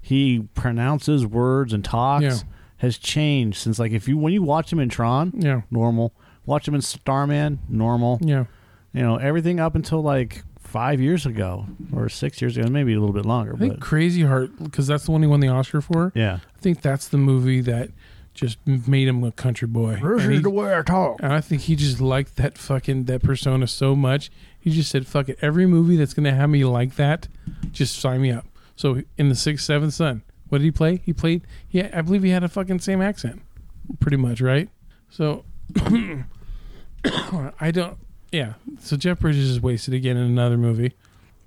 he 0.00 0.40
pronounces 0.54 1.26
words 1.26 1.72
and 1.72 1.84
talks 1.84 2.22
Yeah. 2.24 2.36
Has 2.78 2.98
changed 2.98 3.58
since 3.58 3.78
like 3.78 3.92
if 3.92 4.06
you 4.08 4.18
when 4.18 4.32
you 4.32 4.42
watch 4.42 4.72
him 4.72 4.78
in 4.80 4.88
Tron, 4.88 5.32
yeah, 5.36 5.62
normal. 5.70 6.12
Watch 6.44 6.68
him 6.68 6.74
in 6.74 6.82
Starman, 6.82 7.58
normal. 7.68 8.18
yeah. 8.22 8.44
You 8.92 9.02
know, 9.02 9.16
everything 9.16 9.58
up 9.60 9.74
until 9.74 10.00
like 10.02 10.42
five 10.60 11.00
years 11.00 11.26
ago 11.26 11.66
or 11.92 12.08
six 12.08 12.40
years 12.40 12.56
ago, 12.56 12.68
maybe 12.68 12.92
a 12.94 13.00
little 13.00 13.14
bit 13.14 13.26
longer. 13.26 13.54
I 13.54 13.58
think 13.58 13.74
But 13.74 13.80
Crazy 13.80 14.22
Heart 14.22 14.62
because 14.62 14.86
that's 14.86 15.04
the 15.04 15.10
one 15.12 15.22
he 15.22 15.28
won 15.28 15.40
the 15.40 15.48
Oscar 15.48 15.80
for. 15.80 16.12
yeah, 16.14 16.38
I 16.56 16.58
think 16.60 16.80
that's 16.82 17.08
the 17.08 17.18
movie 17.18 17.60
that 17.62 17.90
just 18.34 18.58
made 18.66 19.08
him 19.08 19.24
a 19.24 19.32
country 19.32 19.66
boy. 19.66 19.92
This 19.94 20.02
And 20.02 20.32
is 20.32 20.38
he- 20.38 20.42
the 20.42 20.50
way 20.50 20.76
I 20.76 20.82
talk. 20.82 21.20
and 21.22 21.32
I 21.32 21.40
think 21.40 21.62
he 21.62 21.74
just 21.76 22.00
liked 22.00 22.36
that 22.36 22.58
fucking 22.58 23.04
that 23.04 23.22
persona 23.22 23.66
so 23.66 23.96
much. 23.96 24.30
He 24.58 24.70
just 24.70 24.90
said, 24.90 25.06
"Fuck 25.06 25.28
it, 25.30 25.38
every 25.40 25.66
movie 25.66 25.96
that's 25.96 26.12
gonna 26.14 26.34
have 26.34 26.50
me 26.50 26.64
like 26.64 26.96
that, 26.96 27.28
just 27.72 27.98
sign 27.98 28.20
me 28.22 28.30
up." 28.30 28.46
So 28.76 29.02
in 29.16 29.28
the 29.30 29.34
sixth, 29.34 29.64
seventh 29.64 29.94
son, 29.94 30.22
what 30.48 30.58
did 30.58 30.64
he 30.64 30.70
play? 30.70 31.02
He 31.04 31.12
played. 31.12 31.42
Yeah, 31.70 31.90
I 31.92 32.02
believe 32.02 32.22
he 32.22 32.30
had 32.30 32.44
a 32.44 32.48
fucking 32.48 32.80
same 32.80 33.00
accent, 33.02 33.42
pretty 34.00 34.16
much, 34.16 34.40
right? 34.40 34.68
So 35.10 35.44
I 37.60 37.70
don't. 37.70 37.98
Yeah. 38.32 38.54
So 38.80 38.96
Jeff 38.96 39.20
Bridges 39.20 39.48
is 39.50 39.60
wasted 39.60 39.94
again 39.94 40.16
in 40.16 40.24
another 40.26 40.56
movie. 40.58 40.92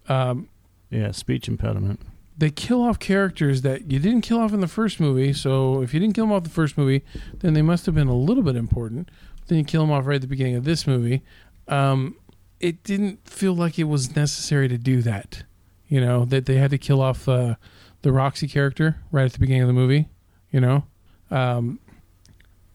Um, 0.07 0.47
Yeah, 0.89 1.11
speech 1.11 1.47
impediment. 1.47 1.99
they 2.37 2.49
kill 2.49 2.81
off 2.81 2.99
characters 2.99 3.61
that 3.63 3.91
you 3.91 3.99
didn't 3.99 4.21
kill 4.21 4.39
off 4.39 4.53
in 4.53 4.61
the 4.61 4.67
first 4.67 4.99
movie. 4.99 5.33
So 5.33 5.81
if 5.81 5.93
you 5.93 5.99
didn't 5.99 6.15
kill 6.15 6.25
them 6.25 6.31
off 6.33 6.43
the 6.43 6.49
first 6.49 6.77
movie, 6.77 7.03
then 7.39 7.53
they 7.53 7.61
must 7.61 7.85
have 7.85 7.93
been 7.95 8.07
a 8.07 8.15
little 8.15 8.43
bit 8.43 8.55
important. 8.55 9.09
Then 9.47 9.57
you 9.59 9.63
kill 9.65 9.81
them 9.81 9.91
off 9.91 10.05
right 10.05 10.15
at 10.15 10.21
the 10.21 10.27
beginning 10.27 10.55
of 10.55 10.63
this 10.63 10.87
movie. 10.87 11.21
Um, 11.67 12.15
it 12.59 12.83
didn't 12.83 13.27
feel 13.27 13.53
like 13.53 13.77
it 13.77 13.83
was 13.85 14.15
necessary 14.15 14.67
to 14.69 14.77
do 14.77 15.01
that. 15.01 15.43
You 15.87 15.99
know 16.01 16.23
that 16.25 16.45
they 16.45 16.55
had 16.55 16.69
to 16.71 16.77
kill 16.77 17.01
off 17.01 17.27
uh, 17.27 17.55
the 18.01 18.11
Roxy 18.11 18.47
character 18.47 18.97
right 19.11 19.25
at 19.25 19.33
the 19.33 19.39
beginning 19.39 19.63
of 19.63 19.67
the 19.67 19.73
movie. 19.73 20.07
You 20.51 20.59
know, 20.61 20.83
um, 21.29 21.79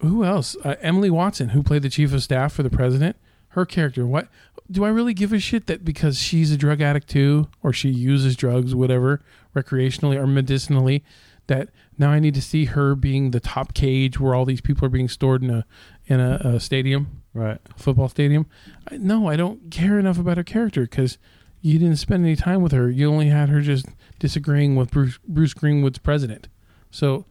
who 0.00 0.24
else? 0.24 0.56
Uh, 0.64 0.76
Emily 0.80 1.10
Watson, 1.10 1.50
who 1.50 1.62
played 1.62 1.82
the 1.82 1.90
chief 1.90 2.12
of 2.12 2.22
staff 2.22 2.52
for 2.52 2.62
the 2.62 2.70
president. 2.70 3.16
Her 3.48 3.64
character. 3.64 4.04
What 4.06 4.28
do 4.70 4.84
I 4.84 4.88
really 4.88 5.14
give 5.14 5.32
a 5.32 5.38
shit 5.38 5.66
that 5.68 5.84
because 5.84 6.18
she's 6.18 6.50
a 6.50 6.56
drug 6.56 6.80
addict 6.80 7.08
too, 7.08 7.48
or 7.62 7.72
she 7.72 7.88
uses 7.88 8.34
drugs, 8.36 8.74
whatever, 8.74 9.20
recreationally 9.54 10.16
or 10.16 10.26
medicinally, 10.26 11.04
that 11.46 11.68
now 11.96 12.10
I 12.10 12.18
need 12.18 12.34
to 12.34 12.42
see 12.42 12.64
her 12.66 12.96
being 12.96 13.30
the 13.30 13.38
top 13.38 13.72
cage 13.72 14.18
where 14.18 14.34
all 14.34 14.44
these 14.44 14.60
people 14.60 14.84
are 14.86 14.90
being 14.90 15.08
stored 15.08 15.42
in 15.42 15.50
a 15.50 15.64
in 16.06 16.18
a, 16.20 16.40
a 16.44 16.60
stadium, 16.60 17.22
Right. 17.32 17.58
football 17.76 18.08
stadium. 18.08 18.46
I, 18.90 18.96
no, 18.96 19.28
I 19.28 19.36
don't 19.36 19.70
care 19.70 19.98
enough 20.00 20.18
about 20.18 20.36
her 20.36 20.44
character 20.44 20.82
because 20.82 21.16
you 21.64 21.78
didn't 21.78 21.96
spend 21.96 22.22
any 22.22 22.36
time 22.36 22.60
with 22.60 22.72
her. 22.72 22.90
You 22.90 23.10
only 23.10 23.28
had 23.28 23.48
her 23.48 23.62
just 23.62 23.86
disagreeing 24.18 24.76
with 24.76 24.90
Bruce 24.90 25.18
Bruce 25.26 25.54
Greenwood's 25.54 25.96
president. 25.96 26.46
So, 26.90 27.24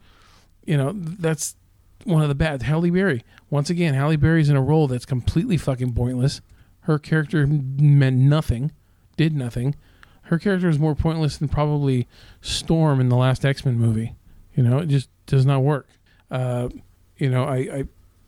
you 0.64 0.76
know 0.76 0.92
that's 0.92 1.54
one 2.02 2.20
of 2.20 2.28
the 2.28 2.34
bad. 2.34 2.62
Halle 2.62 2.90
Berry. 2.90 3.22
Once 3.48 3.70
again, 3.70 3.94
Halle 3.94 4.16
Berry's 4.16 4.48
in 4.48 4.56
a 4.56 4.60
role 4.60 4.88
that's 4.88 5.06
completely 5.06 5.56
fucking 5.56 5.94
pointless. 5.94 6.40
Her 6.80 6.98
character 6.98 7.46
meant 7.46 8.16
nothing, 8.16 8.72
did 9.16 9.36
nothing. 9.36 9.76
Her 10.22 10.40
character 10.40 10.68
is 10.68 10.80
more 10.80 10.96
pointless 10.96 11.36
than 11.36 11.48
probably 11.48 12.08
Storm 12.40 13.00
in 13.00 13.10
the 13.10 13.16
last 13.16 13.44
X 13.44 13.64
Men 13.64 13.78
movie. 13.78 14.16
You 14.56 14.64
know, 14.64 14.78
it 14.78 14.86
just 14.86 15.10
does 15.26 15.46
not 15.46 15.62
work. 15.62 15.86
Uh, 16.28 16.70
you 17.18 17.30
know, 17.30 17.44
I, 17.44 17.56
I 17.56 17.84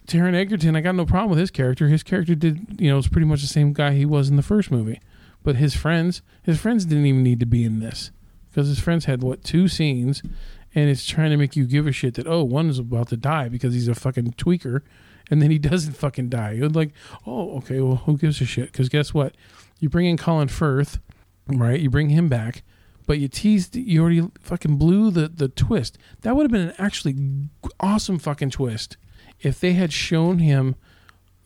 Taron 0.07 0.37
Egerton, 0.37 0.77
I 0.77 0.83
got 0.83 0.95
no 0.95 1.05
problem 1.05 1.31
with 1.31 1.41
his 1.41 1.51
character. 1.51 1.89
His 1.89 2.05
character 2.05 2.37
did, 2.37 2.81
you 2.81 2.91
know, 2.91 2.97
was 2.97 3.09
pretty 3.09 3.27
much 3.27 3.41
the 3.41 3.49
same 3.49 3.73
guy 3.73 3.93
he 3.93 4.07
was 4.07 4.29
in 4.29 4.37
the 4.37 4.43
first 4.43 4.71
movie. 4.71 5.01
But 5.47 5.55
his 5.55 5.77
friends, 5.77 6.23
his 6.43 6.59
friends 6.61 6.85
didn't 6.85 7.07
even 7.07 7.23
need 7.23 7.39
to 7.39 7.47
be 7.47 7.63
in 7.63 7.79
this 7.79 8.11
because 8.51 8.67
his 8.67 8.81
friends 8.81 9.05
had 9.05 9.23
what 9.23 9.45
two 9.45 9.69
scenes, 9.69 10.21
and 10.75 10.91
it's 10.91 11.07
trying 11.07 11.31
to 11.31 11.37
make 11.37 11.55
you 11.55 11.67
give 11.67 11.87
a 11.87 11.93
shit 11.93 12.15
that 12.15 12.27
oh 12.27 12.43
one 12.43 12.69
is 12.69 12.81
about 12.81 13.11
to 13.11 13.17
die 13.17 13.49
because 13.49 13.73
he's 13.73 13.87
a 13.87 13.95
fucking 13.95 14.33
tweaker, 14.33 14.81
and 15.31 15.41
then 15.41 15.53
he 15.53 15.59
doesn't 15.61 15.93
fucking 15.93 16.31
die. 16.31 16.51
You're 16.51 16.69
like, 16.69 16.91
oh 17.29 17.59
okay, 17.59 17.79
well 17.79 17.95
who 17.95 18.19
gives 18.19 18.41
a 18.41 18.45
shit? 18.45 18.73
Because 18.73 18.89
guess 18.89 19.15
what, 19.15 19.37
you 19.79 19.89
bring 19.89 20.07
in 20.07 20.17
Colin 20.17 20.49
Firth, 20.49 20.99
right? 21.47 21.79
You 21.79 21.91
bring 21.91 22.11
him 22.11 22.27
back, 22.29 22.65
but 23.07 23.21
you 23.21 23.29
teased, 23.29 23.77
you 23.77 24.03
already 24.03 24.29
fucking 24.41 24.79
blew 24.79 25.13
the 25.13 25.29
the 25.29 25.47
twist. 25.47 25.97
That 26.23 26.35
would 26.35 26.43
have 26.43 26.51
been 26.51 26.71
an 26.71 26.75
actually 26.77 27.15
awesome 27.79 28.19
fucking 28.19 28.51
twist 28.51 28.97
if 29.43 29.61
they 29.61 29.75
had 29.75 29.93
shown 29.93 30.41
him, 30.41 30.75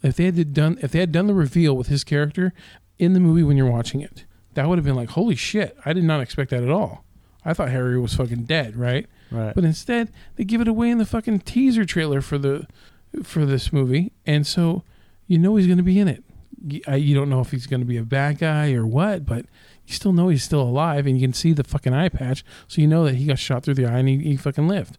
if 0.02 0.16
they 0.16 0.24
had 0.24 0.54
done, 0.54 0.78
if 0.80 0.90
they 0.90 1.00
had 1.00 1.12
done 1.12 1.26
the 1.26 1.34
reveal 1.34 1.76
with 1.76 1.88
his 1.88 2.02
character 2.02 2.54
in 3.00 3.14
the 3.14 3.20
movie 3.20 3.42
when 3.42 3.56
you're 3.56 3.70
watching 3.70 4.00
it. 4.00 4.24
That 4.54 4.68
would 4.68 4.78
have 4.78 4.84
been 4.84 4.96
like, 4.96 5.10
holy 5.10 5.36
shit! 5.36 5.76
I 5.84 5.92
did 5.92 6.04
not 6.04 6.20
expect 6.20 6.50
that 6.50 6.62
at 6.62 6.70
all. 6.70 7.04
I 7.44 7.54
thought 7.54 7.70
Harry 7.70 7.98
was 7.98 8.14
fucking 8.14 8.44
dead, 8.44 8.76
right? 8.76 9.06
Right. 9.30 9.54
But 9.54 9.64
instead, 9.64 10.12
they 10.36 10.44
give 10.44 10.60
it 10.60 10.68
away 10.68 10.90
in 10.90 10.98
the 10.98 11.06
fucking 11.06 11.40
teaser 11.40 11.84
trailer 11.84 12.20
for 12.20 12.36
the 12.36 12.66
for 13.22 13.46
this 13.46 13.72
movie, 13.72 14.12
and 14.26 14.46
so 14.46 14.84
you 15.26 15.38
know 15.38 15.56
he's 15.56 15.66
going 15.66 15.78
to 15.78 15.84
be 15.84 15.98
in 15.98 16.08
it. 16.08 16.22
You, 16.62 16.80
I, 16.86 16.96
you 16.96 17.14
don't 17.14 17.30
know 17.30 17.40
if 17.40 17.52
he's 17.52 17.66
going 17.66 17.80
to 17.80 17.86
be 17.86 17.96
a 17.96 18.02
bad 18.02 18.38
guy 18.38 18.72
or 18.72 18.86
what, 18.86 19.24
but 19.24 19.46
you 19.86 19.94
still 19.94 20.12
know 20.12 20.28
he's 20.28 20.44
still 20.44 20.62
alive, 20.62 21.06
and 21.06 21.18
you 21.18 21.26
can 21.26 21.32
see 21.32 21.52
the 21.52 21.64
fucking 21.64 21.94
eye 21.94 22.10
patch, 22.10 22.44
so 22.68 22.82
you 22.82 22.86
know 22.86 23.04
that 23.04 23.14
he 23.14 23.24
got 23.26 23.38
shot 23.38 23.62
through 23.62 23.74
the 23.74 23.86
eye 23.86 23.98
and 23.98 24.08
he, 24.08 24.18
he 24.18 24.36
fucking 24.36 24.68
lived. 24.68 24.98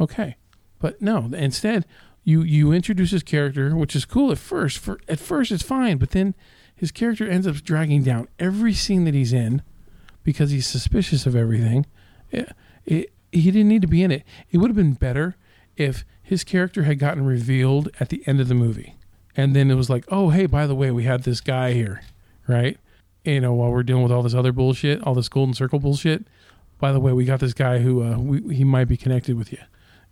Okay, 0.00 0.36
but 0.78 1.02
no, 1.02 1.30
instead 1.34 1.84
you 2.24 2.42
you 2.42 2.72
introduce 2.72 3.10
his 3.10 3.22
character, 3.22 3.76
which 3.76 3.94
is 3.94 4.04
cool 4.04 4.32
at 4.32 4.38
first. 4.38 4.78
For 4.78 4.98
at 5.08 5.20
first, 5.20 5.52
it's 5.52 5.62
fine, 5.62 5.98
but 5.98 6.10
then 6.10 6.34
his 6.74 6.90
character 6.90 7.28
ends 7.28 7.46
up 7.46 7.56
dragging 7.56 8.02
down 8.02 8.28
every 8.38 8.74
scene 8.74 9.04
that 9.04 9.14
he's 9.14 9.32
in 9.32 9.62
because 10.22 10.50
he's 10.50 10.66
suspicious 10.66 11.26
of 11.26 11.36
everything. 11.36 11.86
It, 12.30 12.52
it, 12.84 13.12
he 13.30 13.50
didn't 13.50 13.68
need 13.68 13.82
to 13.82 13.88
be 13.88 14.02
in 14.02 14.10
it. 14.10 14.24
It 14.50 14.58
would 14.58 14.70
have 14.70 14.76
been 14.76 14.94
better 14.94 15.36
if 15.76 16.04
his 16.22 16.44
character 16.44 16.84
had 16.84 16.98
gotten 16.98 17.24
revealed 17.24 17.90
at 18.00 18.08
the 18.08 18.22
end 18.26 18.40
of 18.40 18.48
the 18.48 18.54
movie. 18.54 18.94
And 19.36 19.54
then 19.54 19.70
it 19.70 19.74
was 19.74 19.90
like, 19.90 20.04
oh, 20.08 20.30
hey, 20.30 20.46
by 20.46 20.66
the 20.66 20.74
way, 20.74 20.90
we 20.90 21.04
had 21.04 21.24
this 21.24 21.40
guy 21.40 21.72
here, 21.72 22.02
right? 22.46 22.78
You 23.24 23.40
know, 23.40 23.52
while 23.52 23.70
we're 23.70 23.82
dealing 23.82 24.02
with 24.02 24.12
all 24.12 24.22
this 24.22 24.34
other 24.34 24.52
bullshit, 24.52 25.02
all 25.02 25.14
this 25.14 25.28
golden 25.28 25.54
circle 25.54 25.78
bullshit. 25.78 26.26
By 26.78 26.92
the 26.92 27.00
way, 27.00 27.12
we 27.12 27.24
got 27.24 27.40
this 27.40 27.54
guy 27.54 27.78
who 27.78 28.02
uh, 28.02 28.18
we, 28.18 28.54
he 28.54 28.64
might 28.64 28.86
be 28.86 28.96
connected 28.96 29.36
with 29.36 29.52
you. 29.52 29.58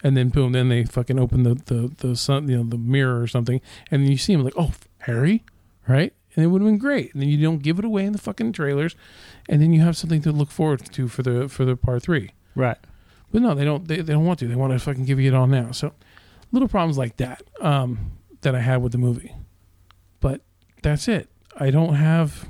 And 0.02 0.16
then 0.16 0.30
boom, 0.30 0.52
then 0.52 0.68
they 0.68 0.84
fucking 0.84 1.18
open 1.18 1.44
the 1.44 1.54
the 1.54 1.92
the 1.98 2.16
sun, 2.16 2.48
you 2.48 2.56
know, 2.56 2.64
the 2.64 2.78
mirror 2.78 3.20
or 3.20 3.28
something, 3.28 3.60
and 3.88 4.02
then 4.02 4.10
you 4.10 4.16
see 4.16 4.32
him 4.32 4.42
like, 4.42 4.54
oh, 4.56 4.72
Harry, 5.00 5.44
right? 5.86 6.12
And 6.34 6.44
it 6.44 6.48
would 6.48 6.62
have 6.62 6.68
been 6.68 6.78
great. 6.78 7.12
And 7.12 7.20
then 7.22 7.28
you 7.28 7.36
don't 7.42 7.62
give 7.62 7.78
it 7.78 7.84
away 7.84 8.04
in 8.06 8.12
the 8.12 8.18
fucking 8.18 8.52
trailers, 8.52 8.96
and 9.48 9.60
then 9.60 9.72
you 9.72 9.82
have 9.82 9.96
something 9.96 10.22
to 10.22 10.32
look 10.32 10.50
forward 10.50 10.84
to 10.92 11.08
for 11.08 11.22
the 11.22 11.48
for 11.48 11.64
the 11.64 11.76
part 11.76 12.02
three. 12.02 12.30
Right. 12.54 12.78
But 13.30 13.42
no, 13.42 13.54
they 13.54 13.64
don't. 13.64 13.86
They, 13.86 13.96
they 13.96 14.12
don't 14.12 14.24
want 14.24 14.38
to. 14.40 14.48
They 14.48 14.54
want 14.54 14.72
to 14.72 14.78
fucking 14.78 15.04
give 15.04 15.18
you 15.20 15.28
it 15.28 15.34
all 15.34 15.46
now. 15.46 15.72
So 15.72 15.92
little 16.52 16.68
problems 16.68 16.96
like 16.98 17.16
that 17.18 17.42
um, 17.60 18.12
that 18.42 18.54
I 18.54 18.60
had 18.60 18.82
with 18.82 18.92
the 18.92 18.98
movie. 18.98 19.34
But 20.20 20.42
that's 20.82 21.08
it. 21.08 21.28
I 21.58 21.70
don't 21.70 21.94
have. 21.94 22.48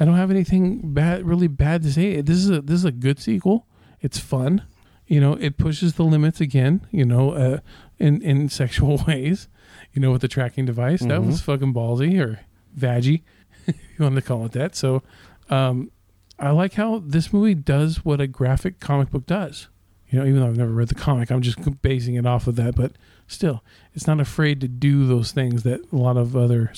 I 0.00 0.04
don't 0.04 0.16
have 0.16 0.30
anything 0.30 0.92
bad, 0.92 1.24
really 1.24 1.46
bad 1.46 1.82
to 1.84 1.92
say. 1.92 2.20
This 2.20 2.38
is 2.38 2.50
a 2.50 2.60
this 2.60 2.76
is 2.76 2.84
a 2.84 2.92
good 2.92 3.18
sequel. 3.20 3.66
It's 4.00 4.18
fun. 4.18 4.62
You 5.06 5.20
know, 5.20 5.34
it 5.34 5.56
pushes 5.58 5.94
the 5.94 6.02
limits 6.04 6.40
again. 6.40 6.86
You 6.90 7.04
know, 7.04 7.30
uh, 7.32 7.58
in 7.98 8.20
in 8.22 8.48
sexual 8.60 9.02
ways. 9.06 9.48
You 9.92 10.00
know, 10.02 10.10
with 10.10 10.22
the 10.22 10.28
tracking 10.28 10.64
device, 10.64 11.00
that 11.02 11.20
Mhm. 11.20 11.26
was 11.26 11.40
fucking 11.40 11.72
ballsy 11.72 12.20
or 12.20 12.40
vaggy, 12.78 13.22
if 13.66 13.76
you 13.98 14.04
want 14.04 14.16
to 14.16 14.22
call 14.22 14.44
it 14.46 14.52
that. 14.52 14.74
So, 14.76 15.02
um, 15.50 15.90
I 16.38 16.50
like 16.50 16.74
how 16.74 17.02
this 17.04 17.32
movie 17.32 17.54
does 17.54 18.04
what 18.04 18.20
a 18.20 18.26
graphic 18.26 18.80
comic 18.80 19.10
book 19.10 19.26
does. 19.26 19.68
You 20.10 20.18
know, 20.20 20.26
even 20.26 20.40
though 20.40 20.46
I've 20.46 20.56
never 20.56 20.72
read 20.72 20.88
the 20.88 20.94
comic, 20.94 21.30
I'm 21.30 21.42
just 21.42 21.82
basing 21.82 22.14
it 22.14 22.26
off 22.26 22.46
of 22.46 22.56
that. 22.56 22.74
But 22.76 22.92
still, 23.26 23.62
it's 23.94 24.06
not 24.06 24.20
afraid 24.20 24.60
to 24.60 24.68
do 24.68 25.06
those 25.06 25.32
things 25.32 25.62
that 25.62 25.80
a 25.92 25.96
lot 25.96 26.16
of 26.16 26.36
other 26.36 26.72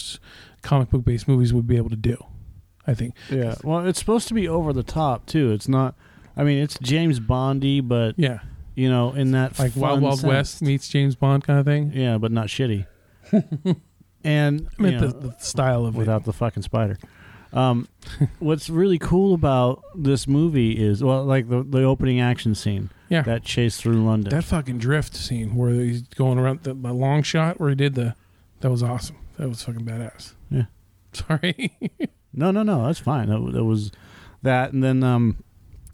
comic 0.62 0.90
book 0.90 1.04
based 1.04 1.28
movies 1.28 1.52
would 1.52 1.66
be 1.66 1.76
able 1.76 1.90
to 1.90 1.96
do. 1.96 2.16
I 2.86 2.94
think. 2.94 3.14
Yeah. 3.30 3.56
Well, 3.64 3.86
it's 3.86 3.98
supposed 3.98 4.28
to 4.28 4.34
be 4.34 4.46
over 4.46 4.72
the 4.72 4.82
top 4.84 5.26
too. 5.26 5.52
It's 5.52 5.68
not. 5.68 5.96
I 6.36 6.44
mean, 6.44 6.58
it's 6.62 6.78
James 6.80 7.18
Bondy, 7.18 7.80
but 7.80 8.14
Yeah, 8.16 8.40
you 8.74 8.88
know, 8.88 9.12
in 9.12 9.32
that 9.32 9.58
like 9.58 9.74
Wild 9.74 10.00
Wild 10.02 10.20
sense. 10.20 10.28
West 10.28 10.62
meets 10.62 10.88
James 10.88 11.16
Bond 11.16 11.44
kind 11.44 11.58
of 11.58 11.64
thing. 11.66 11.92
Yeah, 11.94 12.18
but 12.18 12.30
not 12.30 12.46
shitty. 12.46 12.86
and 14.26 14.68
I 14.78 14.82
mean, 14.82 14.92
you 14.94 15.00
know, 15.00 15.08
the, 15.08 15.28
the 15.28 15.38
style 15.38 15.86
of 15.86 15.96
without 15.96 16.24
the 16.24 16.32
fucking 16.32 16.62
spider. 16.62 16.98
Um, 17.52 17.88
what's 18.38 18.68
really 18.68 18.98
cool 18.98 19.34
about 19.34 19.82
this 19.94 20.26
movie 20.26 20.72
is 20.72 21.02
well, 21.02 21.24
like 21.24 21.48
the 21.48 21.62
the 21.62 21.82
opening 21.82 22.20
action 22.20 22.54
scene. 22.54 22.90
Yeah, 23.08 23.22
that 23.22 23.44
chase 23.44 23.80
through 23.80 24.04
London. 24.04 24.30
that 24.30 24.44
fucking 24.44 24.78
drift 24.78 25.14
scene 25.14 25.54
where 25.54 25.70
he's 25.70 26.02
going 26.02 26.38
around 26.38 26.64
the, 26.64 26.74
the 26.74 26.92
long 26.92 27.22
shot 27.22 27.60
where 27.60 27.70
he 27.70 27.76
did 27.76 27.94
the. 27.94 28.14
That 28.60 28.70
was 28.70 28.82
awesome. 28.82 29.16
That 29.38 29.48
was 29.48 29.62
fucking 29.62 29.84
badass. 29.84 30.32
Yeah. 30.50 30.64
Sorry. 31.12 31.76
No, 32.38 32.50
no, 32.50 32.62
no. 32.62 32.84
That's 32.86 32.98
fine. 32.98 33.30
That, 33.30 33.52
that 33.54 33.64
was 33.64 33.90
that, 34.42 34.74
and 34.74 34.84
then 34.84 35.02
um, 35.02 35.42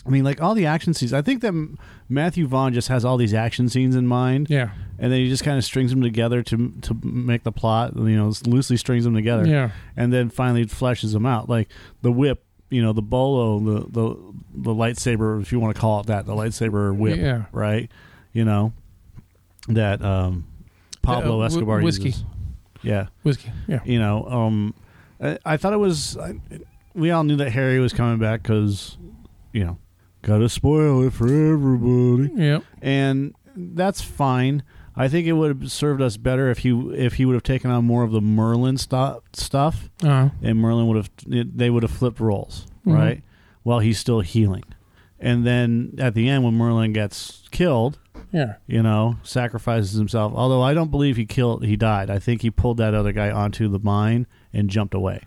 I 0.05 0.11
mean, 0.11 0.25
like 0.25 0.43
all 0.43 0.55
the 0.55 0.67
action 0.67 0.93
scenes. 0.93 1.13
I 1.13 1.23
think 1.23 1.43
that 1.43 1.77
Matthew 2.13 2.47
Vaughn 2.47 2.73
just 2.75 2.89
has 2.89 3.05
all 3.05 3.17
these 3.17 3.35
action 3.35 3.69
scenes 3.69 3.97
in 3.97 4.07
mind, 4.07 4.49
yeah. 4.51 4.71
and 4.99 5.11
then 5.13 5.21
he 5.21 5.29
just 5.29 5.43
kind 5.45 5.59
of 5.59 5.65
strings 5.65 5.91
them 5.91 6.03
together 6.03 6.43
to 6.45 6.71
to 6.83 6.97
make 7.03 7.43
the 7.45 7.53
plot. 7.53 7.95
You 7.97 8.17
know, 8.17 8.33
loosely 8.47 8.77
strings 8.77 9.05
them 9.05 9.15
together, 9.15 9.47
Yeah. 9.47 9.71
and 9.97 10.13
then 10.13 10.29
finally 10.31 10.65
fleshes 10.67 11.13
them 11.13 11.27
out. 11.27 11.49
Like 11.49 11.69
the 12.03 12.13
whip, 12.13 12.45
you 12.71 12.83
know, 12.83 12.93
the 12.93 13.03
bolo, 13.03 13.59
the 13.59 13.81
the 13.89 14.17
the 14.55 14.75
lightsaber, 14.75 15.41
if 15.41 15.53
you 15.53 15.59
want 15.61 15.75
to 15.75 15.81
call 15.81 16.01
it 16.01 16.07
that, 16.07 16.27
the 16.27 16.35
lightsaber 16.35 16.95
whip, 16.97 17.19
Yeah. 17.19 17.45
right? 17.53 17.91
You 18.33 18.45
know, 18.45 18.73
that 19.69 20.03
um, 20.05 20.47
Pablo 21.03 21.41
Uh, 21.41 21.45
wh- 21.45 21.47
Escobar 21.53 21.81
whiskey. 21.81 22.07
uses. 22.07 22.25
Yeah, 22.83 23.07
Whiskey. 23.23 23.53
Yeah. 23.69 23.79
you 23.85 24.01
know 24.01 24.27
um 24.27 24.75
i, 25.21 25.39
I 25.45 25.57
thought 25.57 25.73
it 25.73 25.77
was 25.79 26.17
I, 26.17 26.41
we 26.95 27.13
all 27.13 27.23
knew 27.23 27.37
that 27.37 27.51
harry 27.53 27.79
was 27.79 27.93
coming 27.93 28.19
back 28.19 28.43
because 28.43 28.99
you 29.53 29.65
know 29.65 29.79
gotta 30.23 30.49
spoil 30.49 31.03
it 31.07 31.13
for 31.13 31.27
everybody 31.27 32.31
Yeah. 32.35 32.61
and 32.81 33.35
that's 33.57 34.01
fine 34.01 34.63
I 34.95 35.09
think 35.09 35.27
it 35.27 35.33
would 35.33 35.63
have 35.63 35.73
served 35.73 36.03
us 36.03 36.19
better 36.19 36.51
if 36.51 36.59
he 36.59 36.71
if 36.95 37.15
he 37.15 37.25
would 37.25 37.33
have 37.33 37.43
taken 37.43 37.71
on 37.71 37.87
more 37.87 38.03
of 38.03 38.13
the 38.13 38.21
Merlin 38.21 38.77
stu- 38.77 39.23
stuff, 39.33 39.89
Uh, 40.05 40.29
and 40.43 40.59
Merlin 40.59 40.87
would 40.89 40.99
have 40.99 41.11
they 41.27 41.71
would 41.71 41.83
have 41.83 41.91
flipped 41.93 42.21
roles, 42.21 42.67
Mhm. 42.87 42.95
right? 42.95 43.23
While 43.63 43.79
he's 43.79 43.99
still 43.99 44.21
healing, 44.21 44.65
and 45.19 45.47
then 45.47 45.95
at 45.97 46.13
the 46.13 46.29
end 46.29 46.45
when 46.45 46.53
Merlin 46.59 46.93
gets 46.93 47.49
killed, 47.51 47.99
yeah. 48.35 48.57
you 48.67 48.83
know, 48.83 49.17
sacrifices 49.23 49.93
himself. 49.95 50.35
Although 50.37 50.61
I 50.61 50.75
don't 50.75 50.91
believe 50.91 51.17
he 51.17 51.25
killed, 51.25 51.65
he 51.65 51.75
died. 51.75 52.11
I 52.11 52.19
think 52.19 52.43
he 52.43 52.51
pulled 52.51 52.77
that 52.77 52.93
other 52.93 53.13
guy 53.13 53.31
onto 53.31 53.69
the 53.69 53.79
mine 53.79 54.27
and 54.53 54.69
jumped 54.69 54.93
away. 54.93 55.21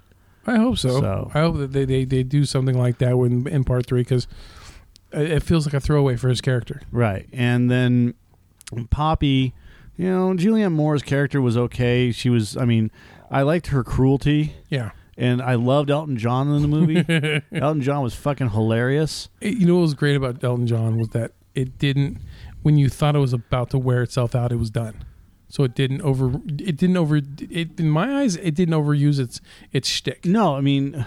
I 0.45 0.57
hope 0.57 0.77
so. 0.77 1.01
So- 1.01 1.31
I 1.33 1.39
hope 1.39 1.57
that 1.57 1.71
they, 1.71 1.85
they, 1.85 2.05
they 2.05 2.21
do 2.21 2.45
something 2.45 2.77
like 2.77 2.99
that 2.99 3.17
when 3.17 3.47
in 3.47 3.63
part 3.63 3.87
three 3.87 4.01
because 4.01 4.27
it 5.21 5.43
feels 5.43 5.65
like 5.65 5.73
a 5.73 5.79
throwaway 5.79 6.15
for 6.15 6.29
his 6.29 6.41
character. 6.41 6.81
Right. 6.91 7.27
And 7.33 7.69
then 7.71 8.13
Poppy, 8.89 9.53
you 9.97 10.09
know, 10.09 10.33
Julianne 10.33 10.73
Moore's 10.73 11.03
character 11.03 11.41
was 11.41 11.55
okay. 11.57 12.11
She 12.11 12.29
was, 12.29 12.57
I 12.57 12.65
mean, 12.65 12.91
I 13.31 13.41
liked 13.43 13.67
her 13.67 13.83
cruelty, 13.83 14.53
Yeah. 14.69 14.91
and 15.17 15.41
I 15.41 15.55
loved 15.55 15.89
Elton 15.89 16.17
John 16.17 16.51
in 16.53 16.61
the 16.61 16.67
movie. 16.67 17.41
Elton 17.57 17.81
John 17.81 18.01
was 18.03 18.13
fucking 18.15 18.49
hilarious. 18.51 19.29
It- 19.41 19.57
you 19.57 19.65
know 19.65 19.75
what 19.75 19.81
was 19.81 19.93
great 19.93 20.15
about 20.15 20.43
Elton 20.43 20.67
John 20.67 20.97
was 20.97 21.09
that 21.09 21.31
it 21.53 21.77
didn't 21.79 22.19
when 22.63 22.77
you 22.77 22.89
thought 22.89 23.15
it 23.15 23.19
was 23.19 23.31
about 23.33 23.69
to 23.69 23.77
wear 23.77 24.01
itself 24.01 24.33
out, 24.35 24.51
it 24.51 24.55
was 24.55 24.71
done. 24.71 25.03
So 25.49 25.63
it 25.63 25.75
didn't 25.75 26.01
over. 26.01 26.33
It 26.47 26.75
didn't 26.77 26.97
over. 26.97 27.17
It 27.17 27.79
in 27.79 27.89
my 27.89 28.21
eyes, 28.21 28.35
it 28.37 28.55
didn't 28.55 28.73
overuse 28.73 29.19
its 29.19 29.39
its 29.71 29.87
shtick. 29.87 30.25
No, 30.25 30.55
I 30.55 30.61
mean, 30.61 31.05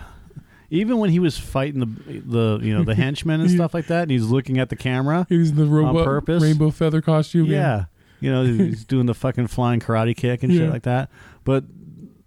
even 0.70 0.98
when 0.98 1.10
he 1.10 1.18
was 1.18 1.38
fighting 1.38 1.80
the 1.80 2.20
the 2.20 2.58
you 2.64 2.74
know 2.76 2.84
the 2.84 2.94
henchmen 3.02 3.40
and 3.40 3.50
stuff 3.50 3.74
like 3.74 3.86
that, 3.86 4.02
and 4.02 4.10
he's 4.10 4.26
looking 4.26 4.58
at 4.58 4.68
the 4.68 4.76
camera. 4.76 5.26
It 5.30 5.36
was 5.38 5.52
the 5.54 5.64
robot 5.66 6.04
purpose? 6.04 6.42
rainbow 6.42 6.70
feather 6.70 7.00
costume. 7.00 7.46
Yeah. 7.46 7.86
You 8.20 8.32
know, 8.32 8.44
he's 8.46 8.84
doing 8.84 9.06
the 9.06 9.14
fucking 9.14 9.46
flying 9.46 9.80
karate 9.80 10.16
kick 10.16 10.42
and 10.42 10.52
Yeah. 10.52 10.60
shit 10.62 10.70
like 10.70 10.82
that. 10.82 11.10
But 11.44 11.64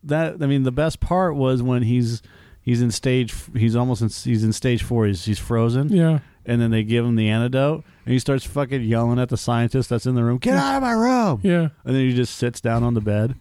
that 0.04 0.42
I 0.42 0.48
mean 0.48 0.64
the 0.64 0.72
best 0.72 1.00
part 1.00 1.36
was 1.36 1.62
when 1.62 1.84
he's 1.84 2.22
he's 2.62 2.82
in 2.82 2.90
stage 2.92 3.34
he's 3.56 3.76
almost 3.76 4.02
in, 4.02 4.10
he's 4.10 4.44
in 4.44 4.52
stage 4.54 4.82
4 4.84 5.06
he's 5.08 5.26
he's 5.26 5.38
frozen 5.40 5.90
yeah. 5.90 6.20
and 6.46 6.60
then 6.62 6.72
they 6.72 6.84
give 6.84 7.06
him 7.06 7.16
the 7.16 7.30
antidote 7.30 7.84
and 8.06 8.14
he 8.14 8.18
starts 8.18 8.44
fucking 8.46 8.82
yelling 8.84 9.20
at 9.20 9.30
the 9.30 9.38
scientist 9.38 9.90
that's 9.90 10.06
in 10.08 10.16
the 10.16 10.24
room 10.24 10.38
get 10.40 10.56
out 10.58 10.76
of 10.78 10.82
my 10.82 10.92
room 10.92 11.40
Yeah. 11.44 11.70
and 11.86 11.96
then 11.96 12.02
he 12.10 12.16
just 12.16 12.36
sits 12.36 12.60
down 12.62 12.84
on 12.84 12.94
the 12.96 13.02
bed 13.02 13.36